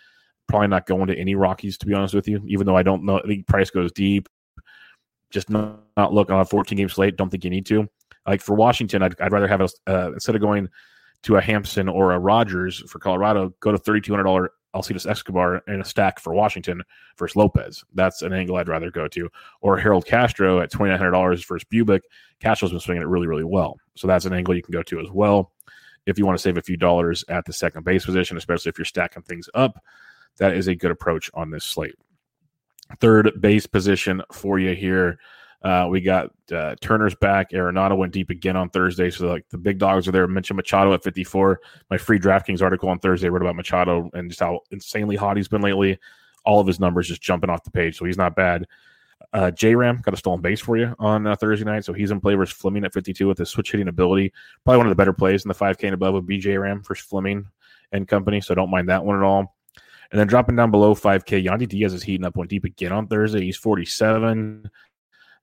Probably 0.49 0.67
not 0.67 0.87
going 0.87 1.07
to 1.07 1.15
any 1.15 1.35
Rockies, 1.35 1.77
to 1.77 1.85
be 1.85 1.93
honest 1.93 2.15
with 2.15 2.27
you, 2.27 2.41
even 2.47 2.65
though 2.65 2.75
I 2.75 2.81
don't 2.81 3.05
know. 3.05 3.19
I 3.19 3.27
think 3.27 3.45
Price 3.47 3.69
goes 3.69 3.91
deep. 3.91 4.27
Just 5.29 5.51
not, 5.51 5.83
not 5.95 6.11
look 6.11 6.31
on 6.31 6.39
a 6.39 6.45
14 6.45 6.75
game 6.75 6.89
slate. 6.89 7.15
Don't 7.15 7.29
think 7.29 7.43
you 7.43 7.51
need 7.51 7.67
to. 7.67 7.87
Like 8.27 8.41
for 8.41 8.55
Washington, 8.55 9.03
I'd, 9.03 9.19
I'd 9.21 9.31
rather 9.31 9.47
have 9.47 9.61
a, 9.61 9.69
uh, 9.85 10.11
instead 10.13 10.33
of 10.33 10.41
going 10.41 10.67
to 11.23 11.35
a 11.37 11.41
Hampson 11.41 11.87
or 11.87 12.13
a 12.13 12.19
Rodgers 12.19 12.79
for 12.89 12.97
Colorado, 12.97 13.53
go 13.59 13.71
to 13.71 13.77
$3,200 13.77 14.47
Alcides 14.73 15.05
Escobar 15.05 15.61
in 15.67 15.81
a 15.81 15.85
stack 15.85 16.19
for 16.19 16.33
Washington 16.33 16.81
versus 17.17 17.35
Lopez. 17.35 17.83
That's 17.93 18.23
an 18.23 18.33
angle 18.33 18.55
I'd 18.55 18.69
rather 18.69 18.89
go 18.89 19.07
to. 19.07 19.29
Or 19.61 19.77
Harold 19.77 20.07
Castro 20.07 20.61
at 20.61 20.71
$2,900 20.71 21.47
versus 21.47 21.67
Bubic. 21.71 22.01
Castro's 22.39 22.71
been 22.71 22.79
swinging 22.79 23.03
it 23.03 23.07
really, 23.07 23.27
really 23.27 23.43
well. 23.43 23.77
So 23.95 24.07
that's 24.07 24.25
an 24.25 24.33
angle 24.33 24.55
you 24.55 24.63
can 24.63 24.71
go 24.71 24.83
to 24.83 24.99
as 24.99 25.11
well. 25.11 25.51
If 26.07 26.17
you 26.17 26.25
want 26.25 26.39
to 26.39 26.41
save 26.41 26.57
a 26.57 26.61
few 26.63 26.77
dollars 26.77 27.23
at 27.29 27.45
the 27.45 27.53
second 27.53 27.83
base 27.83 28.05
position, 28.05 28.37
especially 28.37 28.69
if 28.69 28.79
you're 28.79 28.85
stacking 28.85 29.21
things 29.21 29.47
up, 29.53 29.79
that 30.39 30.55
is 30.55 30.67
a 30.67 30.75
good 30.75 30.91
approach 30.91 31.29
on 31.33 31.51
this 31.51 31.65
slate. 31.65 31.95
Third 32.99 33.39
base 33.39 33.67
position 33.67 34.21
for 34.31 34.57
you 34.57 34.73
here. 34.73 35.19
Uh, 35.61 35.87
we 35.89 35.99
got 35.99 36.31
uh, 36.53 36.75
Turner's 36.81 37.15
back. 37.15 37.51
Arenado 37.51 37.97
went 37.97 38.13
deep 38.13 38.29
again 38.29 38.55
on 38.55 38.69
Thursday. 38.69 39.09
So, 39.09 39.27
like, 39.27 39.47
the 39.49 39.57
big 39.57 39.77
dogs 39.77 40.07
are 40.07 40.11
there. 40.11 40.27
Mentioned 40.27 40.57
Machado 40.57 40.93
at 40.93 41.03
54. 41.03 41.59
My 41.89 41.97
free 41.97 42.19
DraftKings 42.19 42.61
article 42.61 42.89
on 42.89 42.99
Thursday 42.99 43.29
wrote 43.29 43.41
about 43.41 43.57
Machado 43.57 44.09
and 44.13 44.29
just 44.29 44.39
how 44.39 44.61
insanely 44.71 45.17
hot 45.17 45.37
he's 45.37 45.49
been 45.49 45.61
lately. 45.61 45.99
All 46.45 46.61
of 46.61 46.67
his 46.67 46.79
numbers 46.79 47.09
just 47.09 47.21
jumping 47.21 47.49
off 47.49 47.63
the 47.63 47.71
page. 47.71 47.97
So, 47.97 48.05
he's 48.05 48.17
not 48.17 48.35
bad. 48.35 48.67
Uh, 49.33 49.51
J 49.51 49.75
Ram 49.75 49.99
got 50.01 50.13
a 50.13 50.17
stolen 50.17 50.41
base 50.41 50.61
for 50.61 50.77
you 50.77 50.95
on 50.97 51.27
uh, 51.27 51.35
Thursday 51.35 51.65
night. 51.65 51.83
So, 51.83 51.91
he's 51.91 52.11
in 52.11 52.21
play 52.21 52.35
versus 52.35 52.55
Fleming 52.55 52.85
at 52.85 52.93
52 52.93 53.27
with 53.27 53.37
his 53.37 53.49
switch 53.49 53.71
hitting 53.71 53.89
ability. 53.89 54.31
Probably 54.63 54.77
one 54.77 54.87
of 54.87 54.91
the 54.91 54.95
better 54.95 55.13
plays 55.13 55.43
in 55.43 55.49
the 55.49 55.55
5K 55.55 55.83
and 55.83 55.93
above 55.93 56.13
would 56.13 56.25
be 56.25 56.37
J 56.37 56.57
Ram 56.57 56.81
versus 56.83 57.05
Fleming 57.05 57.45
and 57.91 58.07
company. 58.07 58.39
So, 58.39 58.55
don't 58.55 58.71
mind 58.71 58.87
that 58.87 59.03
one 59.03 59.17
at 59.17 59.23
all. 59.23 59.57
And 60.11 60.19
then 60.19 60.27
dropping 60.27 60.55
down 60.55 60.71
below 60.71 60.95
5K, 60.95 61.45
Yandy 61.45 61.67
Diaz 61.67 61.93
is 61.93 62.03
heating 62.03 62.25
up, 62.25 62.35
one 62.35 62.47
deep 62.47 62.63
again 62.63 62.91
on 62.91 63.07
Thursday. 63.07 63.41
He's 63.41 63.57
47. 63.57 64.69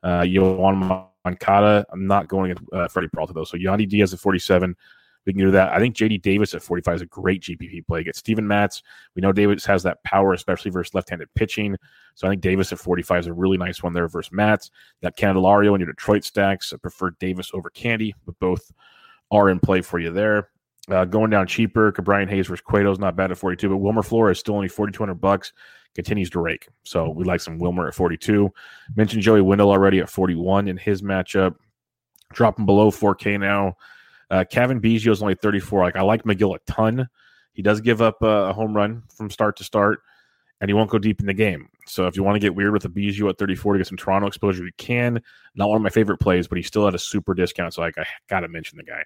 Uh, 0.02 0.20
Yoan 0.22 1.11
Moncada, 1.24 1.87
I'm 1.92 2.07
not 2.07 2.29
going 2.29 2.52
at 2.52 2.59
uh, 2.72 2.88
Freddy 2.88 3.09
Peralta 3.09 3.33
though. 3.33 3.44
So 3.44 3.57
Yandy 3.57 3.88
Diaz 3.88 4.12
at 4.12 4.20
47. 4.20 4.74
We 5.26 5.33
can 5.33 5.40
do 5.40 5.50
that. 5.50 5.72
I 5.72 5.81
think 5.81 5.96
JD 5.96 6.22
Davis 6.22 6.55
at 6.55 6.62
45 6.62 6.94
is 6.94 7.02
a 7.02 7.07
great 7.07 7.42
GPP 7.42 7.85
play. 7.87 8.05
Get 8.05 8.14
Steven 8.14 8.46
Matz. 8.46 8.83
We 9.16 9.22
know 9.22 9.33
Davis 9.33 9.64
has 9.66 9.83
that 9.83 10.02
power, 10.05 10.33
especially 10.33 10.70
versus 10.70 10.94
left-handed 10.94 11.29
pitching. 11.35 11.76
So 12.14 12.29
I 12.29 12.31
think 12.31 12.42
Davis 12.42 12.72
at 12.72 12.79
45 12.79 13.20
is 13.20 13.26
a 13.26 13.33
really 13.33 13.59
nice 13.59 13.83
one 13.83 13.92
there 13.92 14.07
versus 14.07 14.33
Matz. 14.33 14.70
That 15.02 15.16
Candelario 15.16 15.74
in 15.74 15.81
your 15.81 15.92
Detroit 15.92 16.22
stacks. 16.22 16.72
I 16.72 16.76
prefer 16.76 17.11
Davis 17.18 17.50
over 17.52 17.70
Candy, 17.70 18.14
but 18.24 18.38
both 18.38 18.70
are 19.33 19.50
in 19.50 19.59
play 19.59 19.81
for 19.81 19.98
you 19.98 20.12
there. 20.12 20.48
Uh, 20.90 21.05
going 21.05 21.31
down 21.31 21.46
cheaper, 21.46 21.90
Brian 21.92 22.29
Hayes 22.29 22.46
versus 22.46 22.64
Cueto 22.64 22.92
is 22.92 22.99
not 22.99 23.16
bad 23.16 23.31
at 23.33 23.38
42, 23.38 23.68
but 23.68 23.79
Wilmer 23.79 24.03
Flores 24.03 24.37
is 24.37 24.40
still 24.40 24.55
only 24.55 24.68
4,200 24.68 25.14
bucks 25.14 25.53
continues 25.96 26.31
to 26.31 26.40
rake. 26.40 26.68
So 26.85 27.11
we 27.11 27.25
like 27.25 27.40
some 27.40 27.59
Wilmer 27.59 27.88
at 27.88 27.94
42. 27.94 28.53
Mentioned 28.94 29.22
Joey 29.22 29.40
Wendle 29.40 29.70
already 29.70 29.99
at 29.99 30.09
41 30.09 30.68
in 30.68 30.77
his 30.77 31.03
matchup. 31.03 31.57
Dropping 32.33 32.66
below 32.66 32.90
4K 32.90 33.40
now. 33.40 33.77
Uh, 34.31 34.44
Cavan 34.44 34.81
Biggio 34.81 35.11
is 35.11 35.22
only 35.22 35.35
34. 35.35 35.83
Like 35.83 35.96
I 35.96 36.03
like 36.03 36.25
Megill 36.25 36.55
a 36.55 36.70
ton. 36.70 37.09
He 37.53 37.62
does 37.62 37.81
give 37.81 38.03
up 38.03 38.22
a 38.22 38.53
home 38.53 38.77
run 38.77 39.03
from 39.09 39.31
start 39.31 39.57
to 39.57 39.64
start, 39.64 40.03
and 40.61 40.68
he 40.68 40.75
won't 40.75 40.90
go 40.90 40.99
deep 40.99 41.20
in 41.20 41.27
the 41.27 41.35
game. 41.35 41.70
So 41.87 42.07
if 42.07 42.16
you 42.16 42.22
want 42.22 42.35
to 42.35 42.40
get 42.40 42.55
weird 42.55 42.72
with 42.72 42.85
a 42.85 42.88
Biggio 42.88 43.31
at 43.31 43.38
34 43.38 43.75
to 43.75 43.79
get 43.79 43.87
some 43.87 43.96
Toronto 43.96 44.27
exposure, 44.27 44.64
you 44.64 44.72
can. 44.77 45.22
Not 45.55 45.68
one 45.68 45.77
of 45.77 45.83
my 45.83 45.88
favorite 45.88 46.18
plays, 46.18 46.49
but 46.49 46.57
he's 46.57 46.66
still 46.66 46.87
at 46.87 46.94
a 46.94 46.99
super 46.99 47.33
discount. 47.33 47.72
So 47.72 47.81
like 47.81 47.96
I 47.96 48.05
got 48.29 48.40
to 48.40 48.49
mention 48.49 48.77
the 48.77 48.85
guy. 48.85 49.05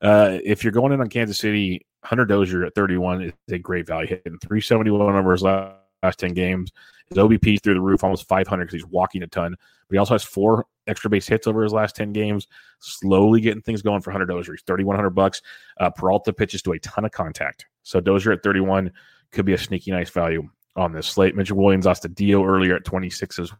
Uh, 0.00 0.38
if 0.44 0.62
you're 0.62 0.72
going 0.72 0.92
in 0.92 1.00
on 1.00 1.08
Kansas 1.08 1.38
City, 1.38 1.84
Hunter 2.04 2.24
Dozier 2.24 2.64
at 2.64 2.74
31 2.74 3.22
is 3.22 3.32
a 3.50 3.58
great 3.58 3.86
value, 3.86 4.08
hitting 4.08 4.38
371 4.38 5.16
over 5.16 5.32
his 5.32 5.42
last 5.42 5.74
last 6.02 6.18
10 6.18 6.34
games. 6.34 6.70
His 7.08 7.18
OBP 7.18 7.62
through 7.62 7.74
the 7.74 7.80
roof, 7.80 8.04
almost 8.04 8.28
500 8.28 8.64
because 8.64 8.74
he's 8.74 8.86
walking 8.86 9.22
a 9.22 9.26
ton. 9.26 9.54
But 9.88 9.94
he 9.94 9.98
also 9.98 10.14
has 10.14 10.24
four 10.24 10.66
extra 10.86 11.10
base 11.10 11.26
hits 11.26 11.46
over 11.46 11.62
his 11.62 11.72
last 11.72 11.96
10 11.96 12.12
games. 12.12 12.46
Slowly 12.80 13.40
getting 13.40 13.62
things 13.62 13.82
going 13.82 14.02
for 14.02 14.10
Hunter 14.10 14.26
Dozier. 14.26 14.54
He's 14.54 14.62
3,100 14.66 15.10
bucks. 15.10 15.40
Uh, 15.78 15.90
Peralta 15.90 16.32
pitches 16.32 16.62
to 16.62 16.72
a 16.72 16.78
ton 16.80 17.04
of 17.04 17.12
contact. 17.12 17.66
So 17.82 18.00
Dozier 18.00 18.32
at 18.32 18.42
31 18.42 18.92
could 19.32 19.46
be 19.46 19.54
a 19.54 19.58
sneaky 19.58 19.90
nice 19.90 20.10
value 20.10 20.48
on 20.76 20.92
this 20.92 21.06
slate. 21.06 21.34
Mitchell 21.34 21.56
Willians 21.56 21.84
Astudillo 21.84 22.46
earlier 22.46 22.76
at 22.76 22.84
26 22.84 23.38
as 23.38 23.52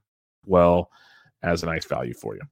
well 0.44 0.90
as 1.42 1.62
a 1.62 1.66
nice 1.66 1.87
value 1.87 2.14
for 2.14 2.35
you. 2.35 2.42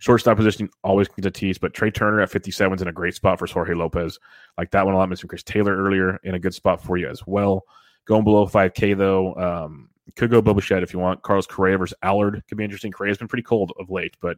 Shortstop 0.00 0.36
position 0.36 0.68
always 0.82 1.08
gets 1.08 1.26
a 1.26 1.30
tease, 1.30 1.58
but 1.58 1.72
Trea 1.72 1.90
Turner 1.90 2.20
at 2.20 2.30
57 2.30 2.76
is 2.76 2.82
in 2.82 2.88
a 2.88 2.92
great 2.92 3.14
spot 3.14 3.38
for 3.38 3.46
Jorge 3.46 3.74
Lopez. 3.74 4.18
Like 4.58 4.70
that 4.72 4.84
one 4.84 4.94
a 4.94 4.98
lot. 4.98 5.08
Missing 5.08 5.28
Chris 5.28 5.42
Taylor 5.42 5.76
earlier 5.76 6.18
in 6.24 6.34
a 6.34 6.38
good 6.38 6.54
spot 6.54 6.82
for 6.82 6.96
you 6.96 7.08
as 7.08 7.26
well. 7.26 7.64
Going 8.04 8.24
below 8.24 8.46
5K, 8.46 8.96
though, 8.98 9.34
um, 9.36 9.88
could 10.16 10.30
go 10.30 10.42
Bo 10.42 10.54
Bichette 10.54 10.82
if 10.82 10.92
you 10.92 10.98
want. 10.98 11.22
Carlos 11.22 11.46
Correa 11.46 11.78
versus 11.78 11.96
Allard 12.02 12.42
could 12.48 12.58
be 12.58 12.64
interesting. 12.64 12.92
Correa's 12.92 13.18
been 13.18 13.28
pretty 13.28 13.42
cold 13.42 13.72
of 13.78 13.90
late, 13.90 14.16
but 14.20 14.36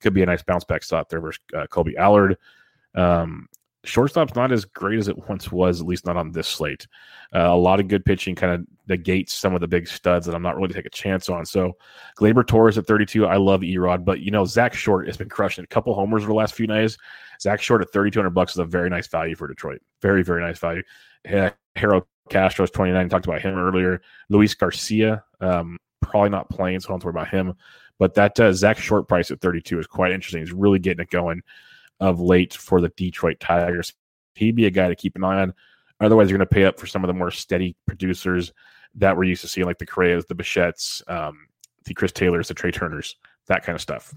could 0.00 0.14
be 0.14 0.22
a 0.22 0.26
nice 0.26 0.42
bounce 0.42 0.64
back 0.64 0.82
spot 0.82 1.08
there 1.08 1.20
versus 1.20 1.40
uh, 1.54 1.66
Kolby 1.66 1.96
Allard. 1.96 2.36
Um, 2.94 3.48
shortstop's 3.88 4.34
not 4.34 4.52
as 4.52 4.64
great 4.64 4.98
as 4.98 5.08
it 5.08 5.28
once 5.28 5.50
was, 5.50 5.80
at 5.80 5.86
least 5.86 6.06
not 6.06 6.16
on 6.16 6.32
this 6.32 6.46
slate. 6.46 6.86
Uh, 7.34 7.40
a 7.40 7.56
lot 7.56 7.80
of 7.80 7.88
good 7.88 8.04
pitching 8.04 8.34
kind 8.34 8.52
of 8.52 8.66
negates 8.88 9.34
some 9.34 9.54
of 9.54 9.60
the 9.60 9.68
big 9.68 9.88
studs 9.88 10.26
that 10.26 10.34
I'm 10.34 10.42
not 10.42 10.56
really 10.56 10.72
take 10.72 10.86
a 10.86 10.90
chance 10.90 11.28
on. 11.28 11.44
So 11.44 11.76
Gleyber 12.18 12.46
Torres 12.46 12.78
at 12.78 12.86
32, 12.86 13.26
I 13.26 13.36
love 13.36 13.60
Erod, 13.62 14.04
but 14.04 14.20
you 14.20 14.30
know 14.30 14.44
Zack 14.44 14.74
Short 14.74 15.06
has 15.06 15.16
been 15.16 15.28
crushing 15.28 15.64
a 15.64 15.66
couple 15.66 15.94
homers 15.94 16.22
over 16.22 16.32
the 16.32 16.36
last 16.38 16.54
few 16.54 16.66
nights. 16.66 16.96
Zack 17.40 17.60
Short 17.60 17.82
at 17.82 17.92
3,200 17.92 18.30
bucks 18.30 18.52
is 18.52 18.58
a 18.58 18.64
very 18.64 18.90
nice 18.90 19.06
value 19.06 19.34
for 19.34 19.48
Detroit. 19.48 19.80
Very 20.00 20.22
very 20.22 20.42
nice 20.42 20.58
value. 20.58 20.82
Harold 21.24 22.04
Castro's 22.28 22.70
29. 22.70 23.08
Talked 23.08 23.26
about 23.26 23.42
him 23.42 23.56
earlier. 23.56 24.02
Luis 24.28 24.54
Garcia, 24.54 25.24
um, 25.40 25.78
probably 26.00 26.30
not 26.30 26.50
playing, 26.50 26.80
so 26.80 26.88
don't 26.88 27.04
worry 27.04 27.10
about 27.10 27.28
him. 27.28 27.54
But 27.98 28.14
that 28.14 28.38
uh, 28.38 28.52
Zack 28.52 28.78
Short 28.78 29.08
price 29.08 29.30
at 29.30 29.40
32 29.40 29.78
is 29.78 29.86
quite 29.86 30.12
interesting. 30.12 30.40
He's 30.40 30.52
really 30.52 30.78
getting 30.78 31.02
it 31.02 31.10
going 31.10 31.42
of 32.00 32.20
late 32.20 32.54
for 32.54 32.80
the 32.80 32.88
Detroit 32.90 33.40
Tigers. 33.40 33.92
He'd 34.34 34.56
be 34.56 34.66
a 34.66 34.70
guy 34.70 34.88
to 34.88 34.96
keep 34.96 35.16
an 35.16 35.24
eye 35.24 35.40
on. 35.40 35.54
Otherwise, 36.00 36.30
you're 36.30 36.38
going 36.38 36.48
to 36.48 36.54
pay 36.54 36.64
up 36.64 36.78
for 36.78 36.86
some 36.86 37.02
of 37.02 37.08
the 37.08 37.14
more 37.14 37.30
steady 37.30 37.76
producers 37.86 38.52
that 38.94 39.16
we're 39.16 39.24
used 39.24 39.42
to 39.42 39.48
seeing, 39.48 39.66
like 39.66 39.78
the 39.78 39.86
Correas, 39.86 40.24
the 40.26 40.34
Bichettes, 40.34 41.08
um, 41.10 41.48
the 41.84 41.94
Chris 41.94 42.12
Taylors, 42.12 42.48
the 42.48 42.54
Trea 42.54 42.70
Turners, 42.70 43.16
that 43.46 43.64
kind 43.64 43.74
of 43.74 43.82
stuff. 43.82 44.14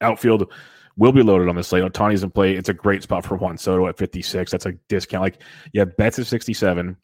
Outfield 0.00 0.50
will 0.96 1.12
be 1.12 1.22
loaded 1.22 1.48
on 1.48 1.56
this 1.56 1.68
slate. 1.68 1.84
Ohtani's 1.84 2.22
in 2.22 2.30
play. 2.30 2.54
It's 2.54 2.68
a 2.68 2.74
great 2.74 3.02
spot 3.02 3.24
for 3.24 3.36
Juan 3.36 3.58
Soto 3.58 3.86
at 3.86 3.98
56. 3.98 4.50
That's 4.50 4.66
a 4.66 4.72
discount. 4.88 5.22
Like 5.22 5.42
you 5.72 5.80
have 5.80 5.96
Betts 5.96 6.18
at 6.18 6.26
67, 6.26 6.96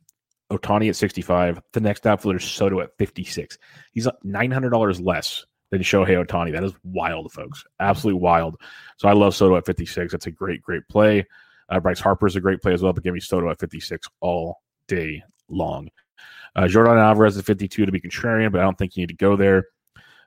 Ohtani 0.50 0.88
at 0.88 0.96
65. 0.96 1.60
The 1.72 1.80
next 1.80 2.06
outfielder 2.06 2.38
is 2.38 2.44
Soto 2.44 2.80
at 2.80 2.96
56. 2.98 3.58
He's 3.92 4.08
$900 4.24 5.04
less 5.04 5.44
than 5.70 5.82
Shohei 5.82 6.24
Ohtani. 6.24 6.52
That 6.52 6.64
is 6.64 6.72
wild, 6.84 7.32
folks. 7.32 7.64
Absolutely 7.78 8.20
wild. 8.20 8.56
So 8.96 9.08
I 9.08 9.12
love 9.12 9.34
Soto 9.34 9.56
at 9.56 9.66
56. 9.66 10.12
That's 10.12 10.26
a 10.26 10.30
great, 10.30 10.62
great 10.62 10.86
play. 10.88 11.26
Uh, 11.68 11.80
Bryce 11.80 12.00
Harper 12.00 12.26
is 12.26 12.36
a 12.36 12.40
great 12.40 12.60
play 12.60 12.72
as 12.72 12.82
well, 12.82 12.92
but 12.92 13.04
give 13.04 13.14
me 13.14 13.20
Soto 13.20 13.48
at 13.50 13.60
56 13.60 14.08
all 14.20 14.60
day 14.88 15.22
long. 15.48 15.88
Uh, 16.56 16.62
Yordan 16.62 17.00
Alvarez 17.00 17.38
at 17.38 17.44
52 17.44 17.86
to 17.86 17.92
be 17.92 18.00
contrarian, 18.00 18.50
but 18.50 18.60
I 18.60 18.64
don't 18.64 18.76
think 18.76 18.96
you 18.96 19.02
need 19.02 19.10
to 19.10 19.14
go 19.14 19.36
there. 19.36 19.68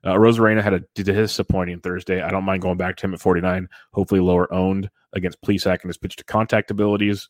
Uh, 0.05 0.13
Arozarena 0.13 0.61
had 0.61 0.73
a 0.73 0.83
disappointing 0.95 1.79
Thursday. 1.79 2.21
I 2.21 2.29
don't 2.29 2.43
mind 2.43 2.61
going 2.61 2.77
back 2.77 2.97
to 2.97 3.05
him 3.05 3.13
at 3.13 3.21
49, 3.21 3.67
hopefully 3.93 4.19
lower 4.21 4.51
owned 4.53 4.89
against 5.13 5.41
Plesac 5.41 5.81
and 5.81 5.89
his 5.89 5.97
pitch 5.97 6.15
to 6.17 6.23
contact 6.25 6.71
abilities. 6.71 7.29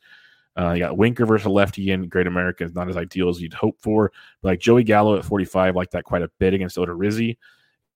Uh, 0.57 0.71
you 0.73 0.79
got 0.79 0.97
Winker 0.97 1.25
versus 1.25 1.47
lefty 1.47 1.91
in 1.91 2.07
Great 2.07 2.27
America 2.27 2.63
is 2.63 2.75
not 2.75 2.89
as 2.89 2.97
ideal 2.97 3.29
as 3.29 3.41
you'd 3.41 3.53
hope 3.53 3.79
for. 3.79 4.11
But 4.41 4.49
like 4.49 4.59
Joey 4.59 4.83
Gallo 4.83 5.17
at 5.17 5.25
45, 5.25 5.75
like 5.75 5.91
that 5.91 6.03
quite 6.03 6.21
a 6.21 6.31
bit 6.39 6.53
against 6.53 6.77
Odorizzi. 6.77 7.37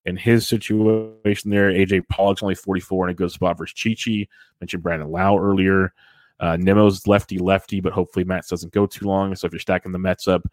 In 0.08 0.16
his 0.16 0.48
situation 0.48 1.52
there, 1.52 1.70
AJ 1.70 2.08
Pollock's 2.08 2.42
only 2.42 2.56
44 2.56 3.08
in 3.08 3.12
a 3.12 3.14
good 3.14 3.30
spot 3.30 3.58
versus 3.58 3.74
Chichi. 3.74 4.30
Mentioned 4.62 4.82
Brandon 4.82 5.12
Lowe 5.12 5.38
earlier. 5.38 5.94
Uh, 6.40 6.56
Nimmo's 6.56 7.08
lefty 7.08 7.38
lefty, 7.38 7.82
but 7.82 7.92
hopefully 7.92 8.24
Matz 8.24 8.48
doesn't 8.48 8.72
go 8.72 8.86
too 8.86 9.06
long. 9.06 9.36
So 9.36 9.48
if 9.48 9.54
you're 9.54 9.60
stacking 9.60 9.92
the 9.92 10.00
Mets 10.00 10.28
up, 10.28 10.44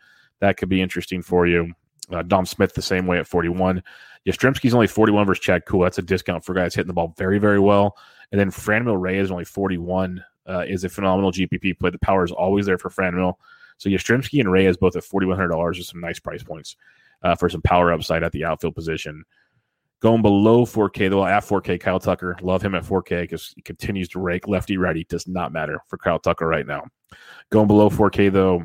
that 0.41 0.57
could 0.57 0.69
be 0.69 0.83
interesting 0.83 1.23
for 1.23 1.47
you. 1.47 1.73
Uh, 2.11 2.23
Dom 2.23 2.47
Smith 2.47 2.75
the 2.75 2.83
same 2.83 3.07
way 3.07 3.19
at 3.19 3.29
41. 3.29 3.81
Yastrzemski's 4.27 4.75
only 4.75 4.89
41 4.89 5.25
versus 5.25 5.45
Chad 5.45 5.67
Kuhl. 5.67 5.83
That's 5.83 5.99
a 5.99 6.03
discount 6.03 6.45
for 6.45 6.53
guys 6.53 6.75
hitting 6.75 6.89
the 6.89 6.95
ball 6.95 7.15
very, 7.17 7.39
very 7.39 7.61
well. 7.61 7.97
And 8.33 8.41
then 8.41 8.51
Franmil 8.51 9.01
Reyes 9.01 9.31
only 9.31 9.45
41. 9.45 10.25
Uh, 10.47 10.65
is 10.69 10.85
a 10.85 10.91
phenomenal 10.91 11.33
GPP 11.33 11.79
play. 11.79 11.89
The 11.89 11.99
power 12.01 12.23
is 12.23 12.31
always 12.31 12.67
there 12.67 12.77
for 12.77 12.91
Franmil. 12.91 13.37
So 13.79 13.89
Yastrzemski 13.89 14.41
and 14.41 14.53
Reyes 14.53 14.77
both 14.77 14.95
at 14.95 15.03
$4,100 15.03 15.57
are 15.57 15.75
some 15.75 16.01
nice 16.01 16.19
price 16.19 16.43
points 16.43 16.77
uh, 17.23 17.35
for 17.35 17.49
some 17.49 17.63
power 17.63 17.93
upside 17.93 18.23
at 18.23 18.33
the 18.33 18.45
outfield 18.45 18.75
position. 18.75 19.25
Going 20.05 20.21
below 20.21 20.67
4K, 20.67 21.09
though, 21.09 21.25
at 21.25 21.45
4K, 21.45 21.81
Kyle 21.81 21.99
Tucker. 21.99 22.37
Love 22.43 22.61
him 22.61 22.75
at 22.75 22.85
4K 22.85 23.23
because 23.23 23.55
he 23.57 23.63
continues 23.63 24.07
to 24.11 24.21
rake 24.21 24.47
lefty 24.47 24.77
righty. 24.77 25.05
Does 25.05 25.27
not 25.27 25.51
matter 25.51 25.81
for 25.89 25.97
Kyle 25.97 26.19
Tucker 26.19 26.47
right 26.47 26.67
now. 26.67 26.85
Going 27.51 27.69
below 27.69 27.89
4K, 27.89 28.31
though, 28.31 28.65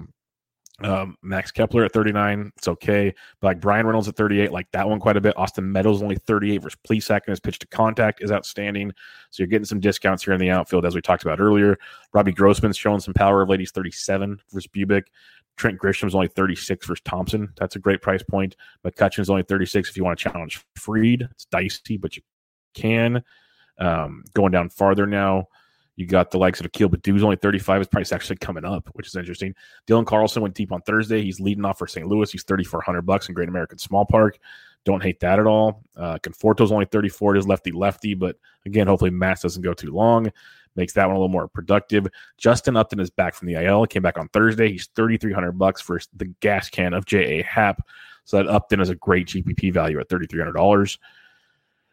um, 0.84 1.16
Max 1.22 1.50
Kepler 1.50 1.86
at 1.86 1.94
39, 1.94 2.52
it's 2.58 2.68
okay. 2.68 3.16
But 3.40 3.48
like 3.48 3.62
Bryan 3.62 3.86
Reynolds 3.86 4.10
at 4.10 4.18
38, 4.18 4.52
like 4.52 4.68
that 4.74 4.90
one 4.90 5.00
quite 5.00 5.16
a 5.16 5.22
bit. 5.22 5.38
Austin 5.38 5.72
Meadows 5.72 6.02
only 6.02 6.18
38 6.18 6.58
versus 6.58 6.80
Plesac, 6.86 7.22
and 7.26 7.32
his 7.32 7.40
pitch 7.40 7.60
to 7.60 7.68
contact 7.68 8.22
is 8.22 8.34
outstanding. 8.34 8.92
So 9.30 9.42
you're 9.42 9.48
getting 9.48 9.64
some 9.64 9.80
discounts 9.80 10.26
here 10.26 10.34
in 10.34 10.42
the 10.42 10.50
outfield, 10.50 10.86
as 10.86 10.94
we 10.94 11.00
talked 11.00 11.24
about 11.24 11.40
earlier. 11.40 11.78
Robbie 12.12 12.34
Grossman's 12.34 12.76
showing 12.76 13.00
some 13.00 13.14
power 13.14 13.42
of 13.42 13.48
ladies 13.48 13.72
37 13.72 14.42
versus 14.52 14.68
Bubic. 14.68 15.04
Trent 15.60 15.78
Grisham's 15.78 16.16
only 16.16 16.30
36 16.30 16.88
versus 16.88 17.04
Thompson. 17.04 17.52
That's 17.58 17.76
a 17.76 17.80
great 17.80 18.02
price 18.02 18.24
point. 18.24 18.56
McCutchen's 18.86 19.30
only 19.30 19.44
36 19.44 19.90
if 19.90 19.98
you 19.98 20.06
want 20.06 20.18
to 20.18 20.30
challenge 20.30 20.64
Fried. 20.76 21.28
It's 21.32 21.46
dicey, 21.46 21.98
but 21.98 22.16
you 22.16 22.24
can. 22.74 23.24
Um, 23.78 24.24
going 24.34 24.52
down 24.52 24.70
farther 24.70 25.06
now. 25.06 25.48
You 25.98 26.06
got 26.06 26.32
the 26.32 26.38
likes 26.38 26.62
of 26.62 26.66
Akil 26.66 26.90
Baddoo's 26.90 27.26
only 27.26 27.36
35. 27.36 27.82
His 27.82 27.88
price 27.90 28.14
actually 28.14 28.38
coming 28.38 28.64
up, 28.64 28.90
which 28.94 29.08
is 29.08 29.18
interesting. 29.18 29.54
Dylan 29.86 30.06
Carlson 30.06 30.42
went 30.42 30.56
deep 30.56 30.72
on 30.72 30.82
Thursday. 30.84 31.22
He's 31.22 31.42
leading 31.42 31.66
off 31.66 31.78
for 31.78 31.88
St. 31.88 32.08
Louis. 32.08 32.32
He's 32.32 32.44
3,400 32.44 33.02
bucks 33.02 33.28
in 33.28 33.36
Great 33.36 33.50
American 33.50 33.78
Small 33.78 34.06
Park. 34.06 34.40
Don't 34.86 35.04
hate 35.04 35.20
that 35.20 35.40
at 35.40 35.46
all. 35.46 35.84
Uh, 35.98 36.18
Conforto's 36.20 36.72
only 36.72 36.86
34. 36.86 37.36
It 37.36 37.40
is 37.40 37.48
lefty 37.50 37.74
lefty, 37.74 38.14
but 38.14 38.38
again, 38.66 38.88
hopefully 38.88 39.12
Matz 39.12 39.42
doesn't 39.42 39.62
go 39.62 39.74
too 39.74 39.92
long. 39.92 40.32
Makes 40.76 40.94
that 40.94 41.08
one 41.08 41.16
a 41.16 41.20
little 41.20 41.30
more 41.30 41.48
productive. 41.48 42.08
Justin 42.38 42.78
Upton 42.78 43.00
is 43.00 43.10
back 43.10 43.34
from 43.34 43.48
the 43.48 43.56
IL. 43.56 43.86
Came 43.86 44.04
back 44.04 44.18
on 44.18 44.30
Thursday. 44.30 44.72
He's 44.72 44.88
3,300 44.96 45.54
bucks 45.54 45.82
for 45.82 46.00
the 46.16 46.26
gas 46.40 46.70
can 46.70 46.94
of 46.94 47.06
J.A. 47.06 47.44
Happ. 47.44 47.82
So 48.24 48.38
that 48.38 48.48
Upton 48.48 48.80
is 48.80 48.90
a 48.90 48.96
great 48.96 49.28
GPP 49.28 49.74
value 49.74 50.00
at 50.00 50.08
$3,300. 50.10 50.98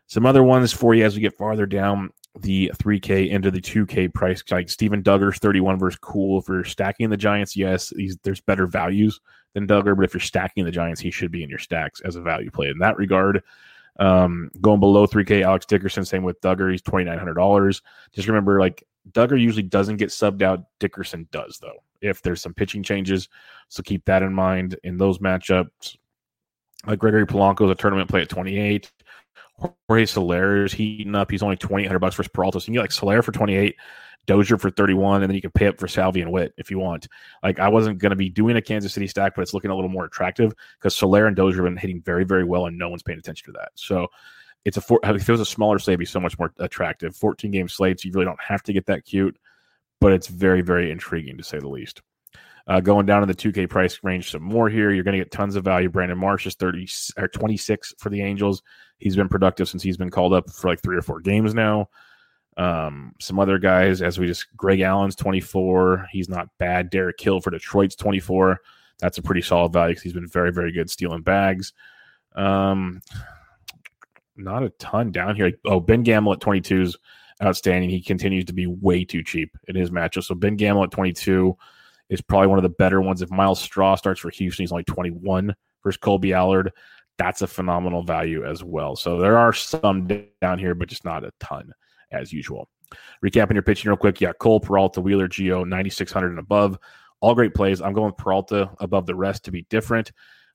Some 0.06 0.26
other 0.26 0.42
ones 0.42 0.72
for 0.72 0.94
you 0.94 1.04
as 1.04 1.14
we 1.14 1.20
get 1.20 1.36
farther 1.36 1.66
down 1.66 2.10
the 2.38 2.70
3K 2.76 3.30
into 3.30 3.50
the 3.50 3.60
2K 3.60 4.12
price. 4.12 4.42
Like 4.50 4.68
Steven 4.68 5.02
Duggar's 5.02 5.38
31 5.38 5.78
versus 5.78 5.98
Kuhl. 5.98 6.38
If 6.38 6.48
you're 6.48 6.62
stacking 6.64 7.10
the 7.10 7.16
Giants, 7.16 7.56
yes, 7.56 7.92
there's 8.22 8.42
better 8.42 8.66
values 8.66 9.18
than 9.54 9.66
Duggar, 9.66 9.96
but 9.96 10.04
if 10.04 10.12
you're 10.12 10.20
stacking 10.20 10.64
the 10.64 10.70
Giants, 10.70 11.00
he 11.00 11.10
should 11.10 11.32
be 11.32 11.42
in 11.42 11.48
your 11.48 11.58
stacks 11.58 12.00
as 12.02 12.14
a 12.14 12.20
value 12.20 12.50
play 12.50 12.68
in 12.68 12.78
that 12.78 12.98
regard. 12.98 13.42
Um, 13.98 14.50
going 14.60 14.80
below 14.80 15.06
3K, 15.06 15.42
Alex 15.42 15.66
Dickerson, 15.66 16.04
same 16.04 16.22
with 16.22 16.40
Duggar. 16.40 16.70
He's 16.70 16.82
$2,900. 16.82 17.80
Just 18.12 18.28
remember, 18.28 18.60
like, 18.60 18.84
Duggar 19.12 19.40
usually 19.40 19.62
doesn't 19.62 19.96
get 19.96 20.10
subbed 20.10 20.42
out. 20.42 20.64
Dickerson 20.80 21.28
does, 21.30 21.58
though, 21.58 21.78
if 22.00 22.22
there's 22.22 22.42
some 22.42 22.54
pitching 22.54 22.82
changes. 22.82 23.28
So 23.68 23.82
keep 23.82 24.04
that 24.04 24.22
in 24.22 24.34
mind 24.34 24.78
in 24.84 24.96
those 24.98 25.18
matchups. 25.18 25.96
Like 26.86 26.98
Gregory 26.98 27.26
Polanco 27.26 27.64
is 27.64 27.70
a 27.70 27.74
tournament 27.74 28.10
play 28.10 28.22
at 28.22 28.28
28. 28.28 28.92
Jorge 29.58 30.06
Soler 30.06 30.64
is 30.64 30.72
heating 30.72 31.14
up. 31.14 31.30
He's 31.30 31.42
only 31.42 31.56
twenty 31.56 31.84
eight 31.84 31.86
hundred 31.86 32.00
bucks 32.00 32.14
for 32.14 32.24
Peralta. 32.28 32.60
So 32.60 32.64
you 32.64 32.66
can 32.66 32.74
get 32.74 32.80
like 32.82 32.92
Soler 32.92 33.22
for 33.22 33.32
twenty 33.32 33.54
eight, 33.56 33.76
Dozier 34.26 34.58
for 34.58 34.70
thirty 34.70 34.94
one, 34.94 35.22
and 35.22 35.30
then 35.30 35.34
you 35.34 35.42
can 35.42 35.50
pay 35.50 35.66
up 35.66 35.78
for 35.78 35.88
Salvi 35.88 36.20
and 36.20 36.32
Witt 36.32 36.52
if 36.56 36.70
you 36.70 36.78
want. 36.78 37.08
Like 37.42 37.58
I 37.58 37.68
wasn't 37.68 37.98
going 37.98 38.10
to 38.10 38.16
be 38.16 38.28
doing 38.28 38.56
a 38.56 38.62
Kansas 38.62 38.92
City 38.92 39.06
stack, 39.06 39.34
but 39.34 39.42
it's 39.42 39.54
looking 39.54 39.70
a 39.70 39.74
little 39.74 39.90
more 39.90 40.04
attractive 40.04 40.52
because 40.78 40.96
Soler 40.96 41.26
and 41.26 41.36
Dozier 41.36 41.64
have 41.64 41.72
been 41.72 41.76
hitting 41.76 42.02
very 42.02 42.24
very 42.24 42.44
well, 42.44 42.66
and 42.66 42.78
no 42.78 42.88
one's 42.88 43.02
paying 43.02 43.18
attention 43.18 43.46
to 43.46 43.58
that. 43.58 43.70
So 43.74 44.08
it's 44.64 44.76
a 44.76 44.80
four, 44.80 45.00
if 45.04 45.28
it 45.28 45.32
was 45.32 45.40
a 45.40 45.46
smaller 45.46 45.78
slate, 45.78 45.94
it'd 45.94 46.00
be 46.00 46.06
so 46.06 46.20
much 46.20 46.38
more 46.38 46.52
attractive. 46.58 47.14
Fourteen 47.16 47.50
game 47.50 47.68
slates, 47.68 48.04
you 48.04 48.12
really 48.12 48.26
don't 48.26 48.40
have 48.42 48.62
to 48.64 48.72
get 48.72 48.86
that 48.86 49.04
cute, 49.04 49.38
but 50.00 50.12
it's 50.12 50.26
very 50.26 50.60
very 50.60 50.90
intriguing 50.90 51.36
to 51.38 51.44
say 51.44 51.58
the 51.58 51.68
least. 51.68 52.02
Uh, 52.68 52.80
going 52.80 53.06
down 53.06 53.22
in 53.22 53.28
the 53.28 53.34
2K 53.34 53.70
price 53.70 54.00
range 54.02 54.32
some 54.32 54.42
more 54.42 54.68
here. 54.68 54.90
You're 54.90 55.04
going 55.04 55.16
to 55.16 55.20
get 55.20 55.30
tons 55.30 55.54
of 55.54 55.62
value. 55.62 55.88
Brandon 55.88 56.18
Marsh 56.18 56.46
is 56.46 56.56
30 56.56 56.88
or 57.16 57.28
26 57.28 57.94
for 57.98 58.10
the 58.10 58.20
Angels. 58.20 58.60
He's 58.98 59.14
been 59.14 59.28
productive 59.28 59.68
since 59.68 59.84
he's 59.84 59.96
been 59.96 60.10
called 60.10 60.32
up 60.32 60.50
for 60.50 60.68
like 60.68 60.82
three 60.82 60.96
or 60.96 61.02
four 61.02 61.20
games 61.20 61.54
now. 61.54 61.88
Um, 62.56 63.12
some 63.20 63.38
other 63.38 63.58
guys, 63.58 64.00
as 64.00 64.18
we 64.18 64.26
just 64.26 64.46
Greg 64.56 64.80
Allen's 64.80 65.16
24. 65.16 66.08
He's 66.10 66.28
not 66.28 66.48
bad. 66.58 66.90
Derek 66.90 67.20
Hill 67.20 67.40
for 67.40 67.50
Detroit's 67.50 67.96
24. 67.96 68.60
That's 68.98 69.18
a 69.18 69.22
pretty 69.22 69.42
solid 69.42 69.72
value 69.72 69.92
because 69.92 70.04
he's 70.04 70.12
been 70.14 70.26
very, 70.26 70.52
very 70.52 70.72
good 70.72 70.88
stealing 70.88 71.22
bags. 71.22 71.74
Um, 72.34 73.02
not 74.36 74.62
a 74.62 74.70
ton 74.70 75.12
down 75.12 75.36
here. 75.36 75.52
Oh, 75.66 75.80
Ben 75.80 76.02
Gamel 76.02 76.32
at 76.32 76.40
22 76.40 76.82
is 76.82 76.96
outstanding. 77.42 77.90
He 77.90 78.00
continues 78.00 78.46
to 78.46 78.54
be 78.54 78.66
way 78.66 79.04
too 79.04 79.22
cheap 79.22 79.56
in 79.68 79.76
his 79.76 79.90
matchup. 79.90 80.24
So 80.24 80.34
Ben 80.34 80.56
Gamel 80.56 80.84
at 80.84 80.90
22 80.90 81.56
is 82.08 82.22
probably 82.22 82.48
one 82.48 82.58
of 82.58 82.62
the 82.62 82.70
better 82.70 83.02
ones. 83.02 83.20
If 83.20 83.30
Myles 83.30 83.60
Straw 83.60 83.96
starts 83.96 84.20
for 84.20 84.30
Houston, 84.30 84.62
he's 84.62 84.72
only 84.72 84.84
21 84.84 85.54
versus 85.82 85.98
Kolby 85.98 86.32
Allard. 86.34 86.72
That's 87.18 87.42
a 87.42 87.46
phenomenal 87.46 88.02
value 88.02 88.46
as 88.46 88.64
well. 88.64 88.96
So 88.96 89.18
there 89.18 89.36
are 89.36 89.52
some 89.52 90.06
down 90.40 90.58
here, 90.58 90.74
but 90.74 90.88
just 90.88 91.04
not 91.04 91.24
a 91.24 91.32
ton 91.40 91.72
as 92.12 92.32
usual. 92.32 92.68
Recapping 93.24 93.54
your 93.54 93.62
pitching 93.62 93.88
real 93.88 93.96
quick. 93.96 94.20
Yeah, 94.20 94.32
Cole, 94.32 94.60
Peralta, 94.60 95.00
Wheeler, 95.00 95.28
Gio, 95.28 95.66
9,600 95.66 96.30
and 96.30 96.38
above. 96.38 96.78
All 97.20 97.34
great 97.34 97.54
plays. 97.54 97.80
I'm 97.80 97.92
going 97.92 98.12
Peralta 98.12 98.70
above 98.78 99.06
the 99.06 99.14
rest 99.14 99.44
to 99.44 99.50
be 99.50 99.66
different. 99.70 100.12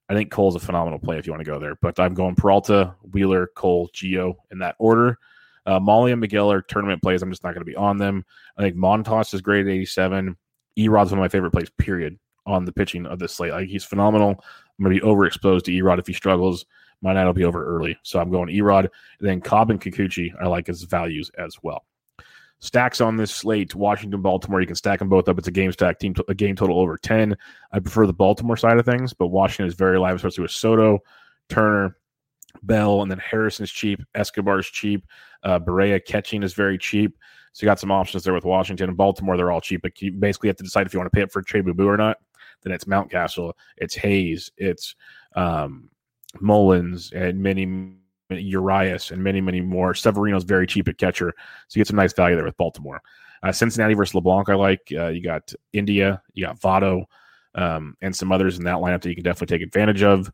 I 0.10 0.14
think 0.14 0.32
Cole's 0.32 0.56
a 0.56 0.60
phenomenal 0.60 1.00
play 1.00 1.18
if 1.18 1.26
you 1.26 1.34
want 1.34 1.44
to 1.44 1.50
go 1.50 1.60
there, 1.60 1.76
but 1.82 2.00
I'm 2.00 2.14
going 2.14 2.36
Peralta, 2.36 2.96
Wheeler, 3.12 3.50
Cole, 3.56 3.90
Gio 3.94 4.36
in 4.52 4.60
that 4.60 4.76
order. 4.78 5.18
Uh, 5.66 5.80
Mahle 5.80 6.12
and 6.12 6.22
Megill 6.22 6.52
are 6.52 6.62
tournament 6.62 7.02
plays. 7.02 7.22
I'm 7.22 7.30
just 7.30 7.44
not 7.44 7.54
going 7.54 7.62
to 7.62 7.72
be 7.72 7.76
on 7.76 7.98
them. 7.98 8.26
I 8.58 8.64
think 8.64 8.76
Montas 8.76 9.34
is 9.34 9.42
great 9.42 9.68
at 9.68 9.72
87. 9.72 10.36
Erod's 10.78 11.12
one 11.12 11.20
of 11.20 11.24
my 11.24 11.30
favorite 11.30 11.52
plays, 11.52 11.70
period, 11.78 12.18
on 12.46 12.66
the 12.66 12.72
pitching 12.72 13.06
of 13.06 13.20
this 13.20 13.34
slate. 13.34 13.52
Like 13.52 13.70
he's 13.70 13.84
phenomenal. 13.84 14.32
I'm 14.32 14.84
going 14.84 14.96
to 14.96 15.02
be 15.02 15.08
overexposed 15.08 15.64
to 15.64 15.72
Erod 15.72 16.00
if 16.00 16.08
he 16.08 16.14
struggles. 16.14 16.66
My 17.02 17.14
night 17.14 17.26
will 17.26 17.34
be 17.34 17.46
over 17.46 17.66
early. 17.66 17.98
So 18.04 18.20
I'm 18.20 18.32
going 18.32 18.50
Erod. 18.50 18.90
Then 19.20 19.42
Cobb 19.42 19.72
and 19.72 19.82
Kikuchi, 19.82 20.32
I 20.40 20.48
like 20.48 20.68
his 20.68 20.84
values 20.84 21.32
as 21.38 21.58
well. 21.64 21.86
Stacks 22.60 23.02
on 23.02 23.18
this 23.18 23.32
slate, 23.32 23.74
Washington, 23.74 24.22
Baltimore. 24.22 24.62
You 24.62 24.68
can 24.68 24.76
stack 24.76 25.00
them 25.00 25.10
both 25.10 25.28
up. 25.28 25.40
It's 25.40 25.48
a 25.48 25.52
game 25.52 25.72
stack 25.72 25.98
team, 25.98 26.14
a 26.28 26.36
game 26.36 26.56
total 26.56 26.80
over 26.80 26.96
10. 26.96 27.36
I 27.72 27.80
prefer 27.80 28.06
the 28.06 28.14
Baltimore 28.14 28.56
side 28.56 28.78
of 28.78 28.86
things, 28.86 29.14
but 29.14 29.28
Washington 29.28 29.66
is 29.66 29.74
very 29.74 29.98
live, 29.98 30.16
especially 30.16 30.44
with 30.44 30.52
Soto, 30.52 31.00
Turner, 31.50 31.98
Bell, 32.62 33.02
and 33.02 33.10
then 33.10 33.18
Harrison's 33.18 33.72
cheap. 33.72 34.00
Escobar's 34.14 34.68
cheap. 34.68 35.08
Uh, 35.42 35.60
Barrera 35.60 36.00
catching 36.06 36.44
is 36.44 36.54
very 36.54 36.78
cheap. 36.78 37.18
So 37.54 37.64
you 37.64 37.68
got 37.68 37.80
some 37.80 37.92
options 37.92 38.24
there 38.24 38.34
with 38.34 38.46
Washington 38.46 38.90
and 38.90 38.98
Baltimore. 38.98 39.38
They're 39.38 39.52
all 39.52 39.60
cheap, 39.60 39.82
but 39.82 40.00
you 40.02 40.12
basically 40.12 40.50
have 40.50 40.58
to 40.58 40.64
decide 40.64 40.86
if 40.86 40.94
you 40.94 41.00
want 41.00 41.12
to 41.12 41.16
pay 41.16 41.24
up 41.24 41.32
for 41.32 41.42
Trey 41.42 41.62
Boo 41.62 41.88
or 41.88 41.98
not. 41.98 42.18
Then 42.64 42.74
it's 42.74 42.86
Mountcastle, 42.86 43.54
it's 43.78 43.96
Hayes, 43.96 44.52
it's 44.56 44.96
um, 45.36 45.90
Mullins, 46.40 47.12
and 47.12 47.42
many 47.42 47.96
Urias, 48.30 49.12
and 49.12 49.24
many, 49.24 49.42
many 49.42 49.62
more. 49.62 49.94
Severino's 49.94 50.44
very 50.44 50.68
cheap 50.68 50.88
at 50.88 50.98
catcher, 50.98 51.34
so 51.68 51.78
you 51.78 51.82
get 51.82 51.88
some 51.88 51.98
nice 51.98 52.14
value 52.14 52.36
there 52.36 52.46
with 52.46 52.58
Baltimore. 52.58 53.02
Uh, 53.44 53.52
Cincinnati 53.52 53.94
versus 53.94 54.16
LeBlanc, 54.16 54.50
I 54.50 54.56
like. 54.56 54.82
Uh, 54.96 55.08
you 55.08 55.22
got 55.22 55.54
India, 55.74 56.22
you 56.34 56.46
got 56.46 56.60
Votto, 56.60 57.06
um, 57.56 57.96
and 58.02 58.16
some 58.16 58.32
others 58.32 58.58
in 58.58 58.66
that 58.66 58.78
lineup 58.78 59.02
that 59.02 59.10
you 59.10 59.16
can 59.16 59.24
definitely 59.24 59.58
take 59.58 59.66
advantage 59.66 60.04
of. 60.04 60.32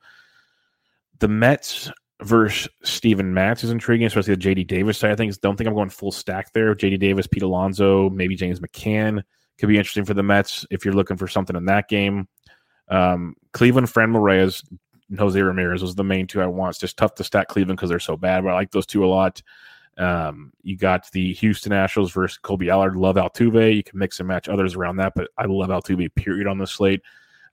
The 1.20 1.28
Mets 1.28 1.90
versus 2.22 2.68
Steven 2.84 3.34
Matz 3.34 3.64
is 3.64 3.72
intriguing, 3.72 4.08
especially 4.08 4.36
the 4.36 4.42
JD 4.42 4.68
Davis 4.68 4.98
side 4.98 5.12
of 5.12 5.18
things. 5.18 5.38
Don't 5.38 5.56
think 5.56 5.68
I'm 5.68 5.76
going 5.76 5.90
full 5.90 6.12
stack 6.12 6.52
there. 6.54 6.76
JD 6.76 7.00
Davis, 7.00 7.28
Pete 7.28 7.44
Alonso, 7.44 8.10
maybe 8.10 8.36
James 8.36 8.60
McCann 8.60 9.24
could 9.58 9.70
be 9.70 9.78
interesting 9.78 10.06
for 10.06 10.14
the 10.14 10.24
Mets 10.24 10.66
if 10.70 10.86
you're 10.86 10.94
looking 10.94 11.18
for 11.18 11.28
something 11.28 11.56
in 11.56 11.66
that 11.66 11.88
game. 11.88 12.28
Um, 12.90 13.36
Cleveland, 13.54 13.88
Franmil 13.88 14.22
Reyes, 15.10 15.20
Jose 15.20 15.42
Ramirez 15.42 15.82
was 15.82 15.96
the 15.96 16.04
main 16.04 16.28
two 16.28 16.42
I 16.42 16.48
want. 16.48 16.72
It's 16.72 16.80
just 16.80 16.98
tough 16.98 17.16
to 17.16 17.24
stack 17.24 17.48
Cleveland 17.48 17.78
because 17.78 17.90
they're 17.90 18.00
so 18.00 18.18
bad, 18.18 18.44
but 18.44 18.50
I 18.52 18.56
like 18.56 18.72
those 18.72 18.86
two 18.86 19.06
a 19.06 19.08
lot. 19.08 19.42
Um, 19.98 20.54
you 20.62 20.78
got 20.78 21.10
the 21.12 21.34
Houston 21.34 21.72
Nationals 21.72 22.12
versus 22.12 22.40
Kolby 22.44 22.72
Allard. 22.72 22.96
Love 22.96 23.16
Altuve. 23.16 23.76
You 23.76 23.84
can 23.84 23.98
mix 23.98 24.20
and 24.20 24.28
match 24.28 24.48
others 24.48 24.76
around 24.76 24.98
that, 24.98 25.14
but 25.16 25.30
I 25.38 25.46
love 25.46 25.70
Altuve. 25.70 26.14
Period 26.16 26.48
on 26.48 26.58
the 26.58 26.68
slate. 26.68 27.02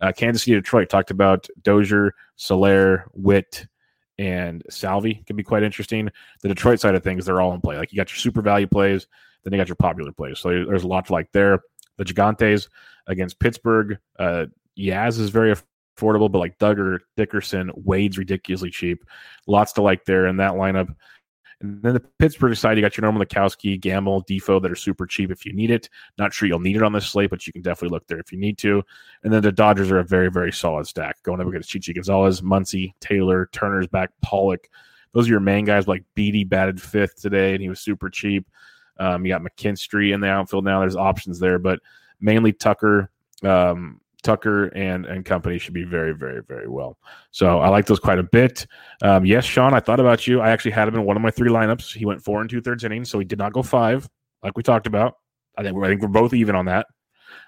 Uh, 0.01 0.13
Kansas 0.13 0.43
City, 0.43 0.55
Detroit. 0.57 0.91
Talked 0.91 1.11
about 1.11 1.49
Dozier, 1.63 2.15
Soler, 2.37 3.07
Witt, 3.15 3.67
and 4.19 4.63
Salvi. 4.69 5.23
Can 5.27 5.37
be 5.37 5.43
quite 5.43 5.63
interesting. 5.63 6.11
The 6.43 6.49
Detroit 6.49 6.81
side 6.81 6.95
of 6.95 7.03
things, 7.03 7.25
they're 7.25 7.41
all 7.41 7.55
in 7.55 7.61
play. 7.61 7.79
Like 7.79 7.93
you 7.93 7.97
got 7.97 8.11
your 8.11 8.19
super 8.19 8.43
value 8.43 8.67
plays, 8.67 9.07
then 9.43 9.53
you 9.53 9.59
got 9.59 9.69
your 9.69 9.77
popular 9.77 10.13
plays. 10.13 10.39
So 10.39 10.51
there's 10.51 10.85
a 10.85 10.89
lot 10.89 11.07
to 11.07 11.13
like 11.13 11.33
there. 11.33 11.61
The 11.97 12.05
Gigantes 12.05 12.69
against 13.07 13.39
Pittsburgh. 13.39 13.99
Uh, 14.19 14.47
Yaz 14.79 15.19
is 15.19 15.31
very 15.31 15.55
affordable, 15.97 16.31
but 16.31 16.39
like 16.39 16.59
Duggar, 16.59 17.01
Dickerson, 17.17 17.71
Wade's 17.75 18.19
ridiculously 18.19 18.71
cheap. 18.71 19.05
Lots 19.47 19.73
to 19.75 19.83
like 19.83 20.05
there 20.05 20.27
in 20.27 20.37
that 20.39 20.53
lineup. 20.53 20.95
And 21.61 21.83
then 21.83 21.95
the 21.95 22.01
Pittsburgh 22.19 22.57
side, 22.57 22.77
you 22.77 22.83
got 22.83 22.97
your 22.97 23.03
normal 23.03 23.25
Lekowski, 23.25 23.81
Gamel, 23.81 24.23
Defoe 24.27 24.61
that 24.61 24.71
are 24.71 24.77
super 24.77 25.07
cheap 25.07 25.31
if 25.31 25.47
you 25.47 25.53
need 25.53 25.71
it. 25.71 25.89
Not 26.19 26.35
sure 26.35 26.49
you'll 26.49 26.59
need 26.59 26.77
it 26.77 26.83
on 26.83 26.93
this 26.93 27.07
slate, 27.07 27.31
but 27.31 27.47
you 27.47 27.53
can 27.53 27.63
definitely 27.63 27.95
look 27.95 28.07
there 28.07 28.19
if 28.19 28.33
you 28.33 28.39
need 28.39 28.59
to. 28.59 28.83
And 29.23 29.33
then 29.33 29.43
the 29.43 29.53
Dodgers 29.53 29.91
are 29.91 30.01
a 30.01 30.05
very, 30.05 30.31
very 30.31 30.53
solid 30.53 30.87
stack. 30.87 31.23
Going 31.23 31.41
up 31.41 31.47
against 31.47 31.71
Chichi 31.71 31.95
Gonzalez, 31.95 32.43
Muncy, 32.43 32.93
Taylor, 33.01 33.49
Turner's 33.53 33.87
back, 33.87 34.11
Pollock. 34.21 34.69
Those 35.13 35.27
are 35.29 35.31
your 35.31 35.41
main 35.41 35.65
guys. 35.65 35.89
Like 35.89 36.05
Beaty 36.15 36.45
batted 36.45 36.83
fifth 36.83 37.21
today, 37.21 37.55
and 37.55 37.63
he 37.63 37.69
was 37.69 37.81
super 37.81 38.11
cheap. 38.11 38.47
Um, 38.99 39.25
you 39.25 39.33
got 39.33 39.43
McKinstry 39.43 40.13
in 40.13 40.21
the 40.21 40.29
outfield 40.29 40.65
now. 40.65 40.81
There's 40.81 40.97
options 40.97 41.39
there, 41.39 41.59
but 41.59 41.81
mainly 42.21 42.53
Tucker, 42.53 43.11
um, 43.43 44.01
Tucker 44.25 44.67
and 44.69 45.07
and 45.07 45.25
company 45.25 45.59
should 45.59 45.75
be 45.75 45.85
very, 45.85 46.13
very, 46.13 46.43
very 46.43 46.69
well. 46.69 46.99
So 47.31 47.61
I 47.61 47.69
like 47.69 47.87
those 47.87 48.01
quite 48.01 48.19
a 48.19 48.25
bit. 48.25 48.67
Um, 49.03 49.25
yes, 49.25 49.45
Sean, 49.45 49.75
I 49.75 49.81
thought 49.81 50.01
about 50.01 50.27
you. 50.27 50.41
I 50.41 50.51
actually 50.51 50.73
had 50.73 50.89
him 50.89 50.97
in 50.97 51.05
one 51.05 51.17
of 51.17 51.23
my 51.23 51.31
three 51.31 51.51
lineups. 51.51 51.95
He 51.95 52.07
went 52.07 52.23
four 52.23 52.41
and 52.41 52.51
two 52.51 52.61
thirds 52.61 52.83
innings, 52.83 53.11
so 53.11 53.19
he 53.19 53.25
did 53.25 53.39
not 53.39 53.53
go 53.53 53.63
five, 53.63 54.09
like 54.43 54.57
we 54.57 54.63
talked 54.63 54.87
about. 54.87 55.15
I 55.57 55.63
think 55.63 55.77
we're, 55.77 55.85
I 55.85 55.89
think 55.89 56.03
we're 56.03 56.09
both 56.09 56.35
even 56.35 56.57
on 56.57 56.65
that. 56.67 56.87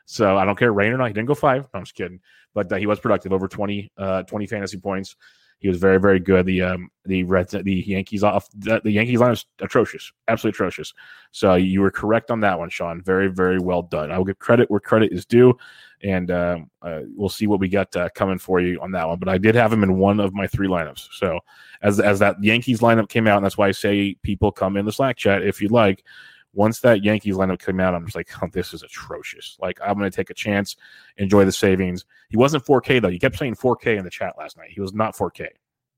So 0.05 0.37
I 0.37 0.45
don't 0.45 0.59
care 0.59 0.73
rain 0.73 0.93
or 0.93 0.99
not. 0.99 1.09
He 1.09 1.15
didn't 1.15 1.29
go 1.29 1.35
five. 1.35 1.63
No, 1.63 1.79
I'm 1.79 1.85
just 1.85 1.97
kidding. 1.97 2.21
But 2.55 2.73
uh, 2.73 2.77
he 2.77 2.87
was 2.87 3.01
productive, 3.01 3.33
over 3.33 3.49
20, 3.49 3.91
uh, 3.99 4.23
20 4.23 4.47
fantasy 4.47 4.79
points. 4.79 5.17
He 5.59 5.69
was 5.69 5.79
very, 5.79 5.99
very 5.99 6.21
good. 6.21 6.47
The 6.47 6.63
um, 6.63 6.91
the 7.07 7.25
Reds, 7.25 7.53
the 7.53 7.85
Yankees 7.87 8.23
off 8.23 8.49
the, 8.55 8.81
the 8.85 8.91
Yankees 8.91 9.21
line 9.21 9.31
was 9.31 9.47
atrocious, 9.61 10.13
absolutely 10.29 10.57
atrocious. 10.57 10.93
So 11.33 11.55
you 11.55 11.81
were 11.81 11.91
correct 11.91 12.31
on 12.31 12.41
that 12.41 12.59
one, 12.59 12.69
Sean. 12.69 13.01
Very, 13.03 13.29
very 13.29 13.59
well 13.59 13.83
done. 13.83 14.11
I 14.11 14.19
will 14.19 14.27
give 14.27 14.39
credit 14.39 14.71
where 14.71 14.81
credit 14.81 15.13
is 15.13 15.25
due, 15.25 15.57
and 16.03 16.31
uh, 16.31 16.59
uh, 16.83 17.01
we'll 17.15 17.31
see 17.31 17.47
what 17.47 17.59
we 17.59 17.69
got 17.69 17.95
uh, 17.97 18.11
coming 18.15 18.39
for 18.39 18.61
you 18.61 18.79
on 18.81 18.93
that 18.93 19.09
one. 19.09 19.19
But 19.19 19.31
I 19.31 19.39
did 19.39 19.55
have 19.55 19.73
him 19.73 19.83
in 19.83 19.97
one 19.97 20.21
of 20.21 20.35
my 20.35 20.47
three 20.47 20.69
lineups. 20.69 21.09
So 21.13 21.41
as 21.83 22.01
as 22.01 22.19
that 22.19 22.43
Yankees 22.43 22.81
lineup 22.81 23.09
came 23.09 23.27
out, 23.27 23.37
and 23.37 23.45
that's 23.45 23.57
why 23.57 23.69
I 23.69 23.73
say 23.73 24.17
people 24.23 24.53
come 24.53 24.77
in 24.77 24.85
the 24.85 24.93
Slack 24.93 25.17
chat 25.17 25.43
if 25.43 25.63
you'd 25.63 25.73
like 25.73 26.05
once 26.57 26.81
that 26.81 27.05
Yankees 27.05 27.35
lineup 27.35 27.65
came 27.65 27.79
out, 27.81 27.95
I'm 27.95 28.07
just 28.07 28.17
like, 28.17 28.31
oh, 28.43 28.49
this 28.51 28.73
is 28.73 28.83
atrocious. 28.83 29.59
Like, 29.61 29.79
I'm 29.85 29.99
going 29.99 30.11
to 30.11 30.17
take 30.17 30.31
a 30.31 30.35
chance, 30.35 30.77
enjoy 31.19 31.45
the 31.45 31.53
savings. 31.53 32.07
He 32.31 32.39
wasn't 32.39 32.65
4K 32.65 33.03
though. 33.03 33.09
You 33.09 33.21
kept 33.21 33.39
saying 33.39 33.57
4K 33.57 33.99
in 33.99 34.05
the 34.05 34.11
chat 34.11 34.35
last 34.39 34.57
night. 34.57 34.71
He 34.71 34.81
was 34.81 34.95
not 34.95 35.15
4K, 35.15 35.49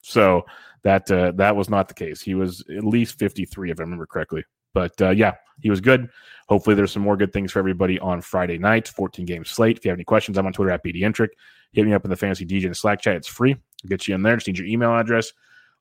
so 0.02 0.44
that 0.82 1.10
uh, 1.10 1.32
that 1.36 1.54
was 1.54 1.70
not 1.70 1.86
the 1.86 1.94
case. 1.94 2.20
He 2.20 2.34
was 2.34 2.64
at 2.76 2.84
least 2.84 3.18
53, 3.18 3.70
if 3.70 3.78
I 3.78 3.82
remember 3.82 4.04
correctly. 4.04 4.44
But 4.74 5.00
uh, 5.00 5.10
yeah, 5.10 5.34
he 5.60 5.70
was 5.70 5.80
good. 5.80 6.10
Hopefully, 6.48 6.74
there's 6.74 6.92
some 6.92 7.02
more 7.02 7.16
good 7.16 7.32
things 7.32 7.52
for 7.52 7.60
everybody 7.60 7.98
on 8.00 8.20
Friday 8.20 8.58
night. 8.58 8.88
14 8.88 9.24
game 9.24 9.44
slate. 9.44 9.78
If 9.78 9.84
you 9.84 9.90
have 9.90 9.96
any 9.96 10.04
questions, 10.04 10.38
I'm 10.38 10.46
on 10.46 10.52
Twitter 10.52 10.72
at 10.72 10.84
BDentric. 10.84 11.28
Hit 11.72 11.86
me 11.86 11.92
up 11.94 12.04
in 12.04 12.10
the 12.10 12.16
Fantasy 12.16 12.44
DJ 12.44 12.66
and 12.66 12.76
Slack 12.76 13.00
chat. 13.00 13.16
It's 13.16 13.28
free. 13.28 13.52
I'll 13.52 13.88
get 13.88 14.08
you 14.08 14.14
in 14.14 14.22
there. 14.22 14.36
Just 14.36 14.48
need 14.48 14.58
your 14.58 14.66
email 14.66 14.96
address. 14.96 15.32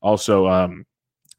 Also, 0.02 0.48
um, 0.48 0.86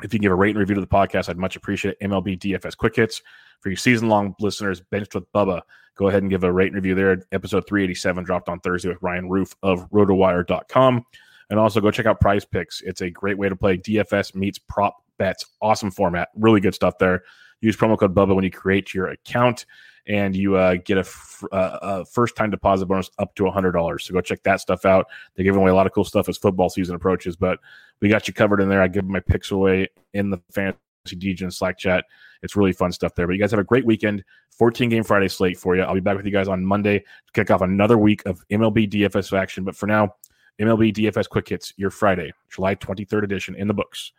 if 0.02 0.12
you 0.12 0.18
can 0.18 0.22
give 0.24 0.32
a 0.32 0.36
rate 0.36 0.50
and 0.50 0.58
review 0.58 0.74
to 0.74 0.80
the 0.80 0.86
podcast, 0.86 1.28
I'd 1.28 1.38
much 1.38 1.56
appreciate 1.56 1.96
it. 2.00 2.08
MLB 2.08 2.38
DFS 2.38 2.76
Quick 2.76 2.96
Hits. 2.96 3.22
For 3.60 3.70
your 3.70 3.76
season 3.76 4.08
long 4.08 4.36
listeners, 4.38 4.80
Benched 4.80 5.16
with 5.16 5.30
Bubba, 5.32 5.62
go 5.96 6.08
ahead 6.08 6.22
and 6.22 6.30
give 6.30 6.44
a 6.44 6.52
rate 6.52 6.68
and 6.68 6.76
review 6.76 6.94
there. 6.94 7.20
Episode 7.32 7.66
387 7.66 8.22
dropped 8.22 8.48
on 8.48 8.60
Thursday 8.60 8.88
with 8.88 9.02
Ryan 9.02 9.28
Roof 9.28 9.54
of 9.64 9.90
rotowire.com. 9.90 11.04
And 11.50 11.58
also 11.58 11.80
go 11.80 11.90
check 11.90 12.06
out 12.06 12.20
Prize 12.20 12.44
Picks. 12.44 12.82
It's 12.82 13.00
a 13.00 13.10
great 13.10 13.36
way 13.36 13.48
to 13.48 13.56
play 13.56 13.78
DFS 13.78 14.34
meets 14.34 14.58
prop 14.58 15.02
bets. 15.18 15.44
Awesome 15.60 15.90
format. 15.90 16.28
Really 16.36 16.60
good 16.60 16.74
stuff 16.74 16.98
there. 16.98 17.22
Use 17.60 17.76
promo 17.76 17.98
code 17.98 18.14
Bubba 18.14 18.34
when 18.34 18.44
you 18.44 18.50
create 18.50 18.94
your 18.94 19.08
account 19.08 19.66
and 20.08 20.34
you 20.34 20.56
uh, 20.56 20.76
get 20.84 20.96
a, 20.96 21.00
f- 21.00 21.44
uh, 21.52 21.78
a 21.82 22.04
first 22.06 22.34
time 22.34 22.50
deposit 22.50 22.86
bonus 22.86 23.10
up 23.18 23.34
to 23.36 23.44
$100. 23.44 24.00
So 24.00 24.14
go 24.14 24.20
check 24.20 24.42
that 24.42 24.60
stuff 24.60 24.84
out. 24.84 25.06
They're 25.34 25.44
giving 25.44 25.60
away 25.60 25.70
a 25.70 25.74
lot 25.74 25.86
of 25.86 25.92
cool 25.92 26.04
stuff 26.04 26.28
as 26.28 26.38
football 26.38 26.70
season 26.70 26.94
approaches, 26.94 27.36
but 27.36 27.60
we 28.00 28.08
got 28.08 28.26
you 28.26 28.34
covered 28.34 28.60
in 28.60 28.68
there. 28.68 28.82
I 28.82 28.88
give 28.88 29.04
my 29.04 29.20
picks 29.20 29.50
away 29.50 29.88
in 30.14 30.30
the 30.30 30.38
fantasy 30.50 30.80
DJ 31.10 31.52
Slack 31.52 31.78
chat. 31.78 32.04
It's 32.42 32.56
really 32.56 32.72
fun 32.72 32.92
stuff 32.92 33.14
there. 33.14 33.26
But 33.26 33.34
you 33.34 33.40
guys 33.40 33.50
have 33.50 33.60
a 33.60 33.64
great 33.64 33.84
weekend. 33.84 34.24
14 34.52 34.88
game 34.88 35.04
Friday 35.04 35.28
slate 35.28 35.58
for 35.58 35.76
you. 35.76 35.82
I'll 35.82 35.94
be 35.94 36.00
back 36.00 36.16
with 36.16 36.26
you 36.26 36.32
guys 36.32 36.48
on 36.48 36.64
Monday 36.64 37.00
to 37.00 37.32
kick 37.32 37.50
off 37.50 37.62
another 37.62 37.98
week 37.98 38.22
of 38.26 38.42
MLB 38.50 38.90
DFS 38.90 39.36
action. 39.36 39.64
But 39.64 39.76
for 39.76 39.86
now, 39.86 40.14
MLB 40.60 40.92
DFS 40.92 41.28
Quick 41.28 41.48
Hits, 41.48 41.72
your 41.76 41.90
Friday, 41.90 42.32
July 42.50 42.74
23rd 42.74 43.22
edition 43.22 43.54
in 43.54 43.68
the 43.68 43.74
books. 43.74 44.12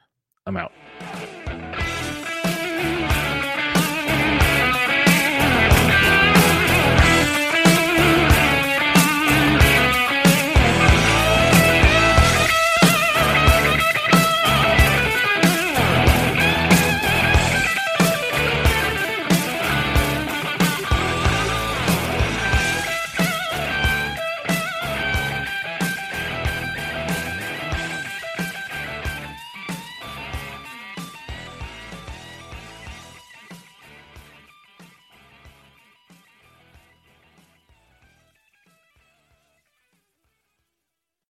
I'm 0.45 0.55
out. 0.55 0.71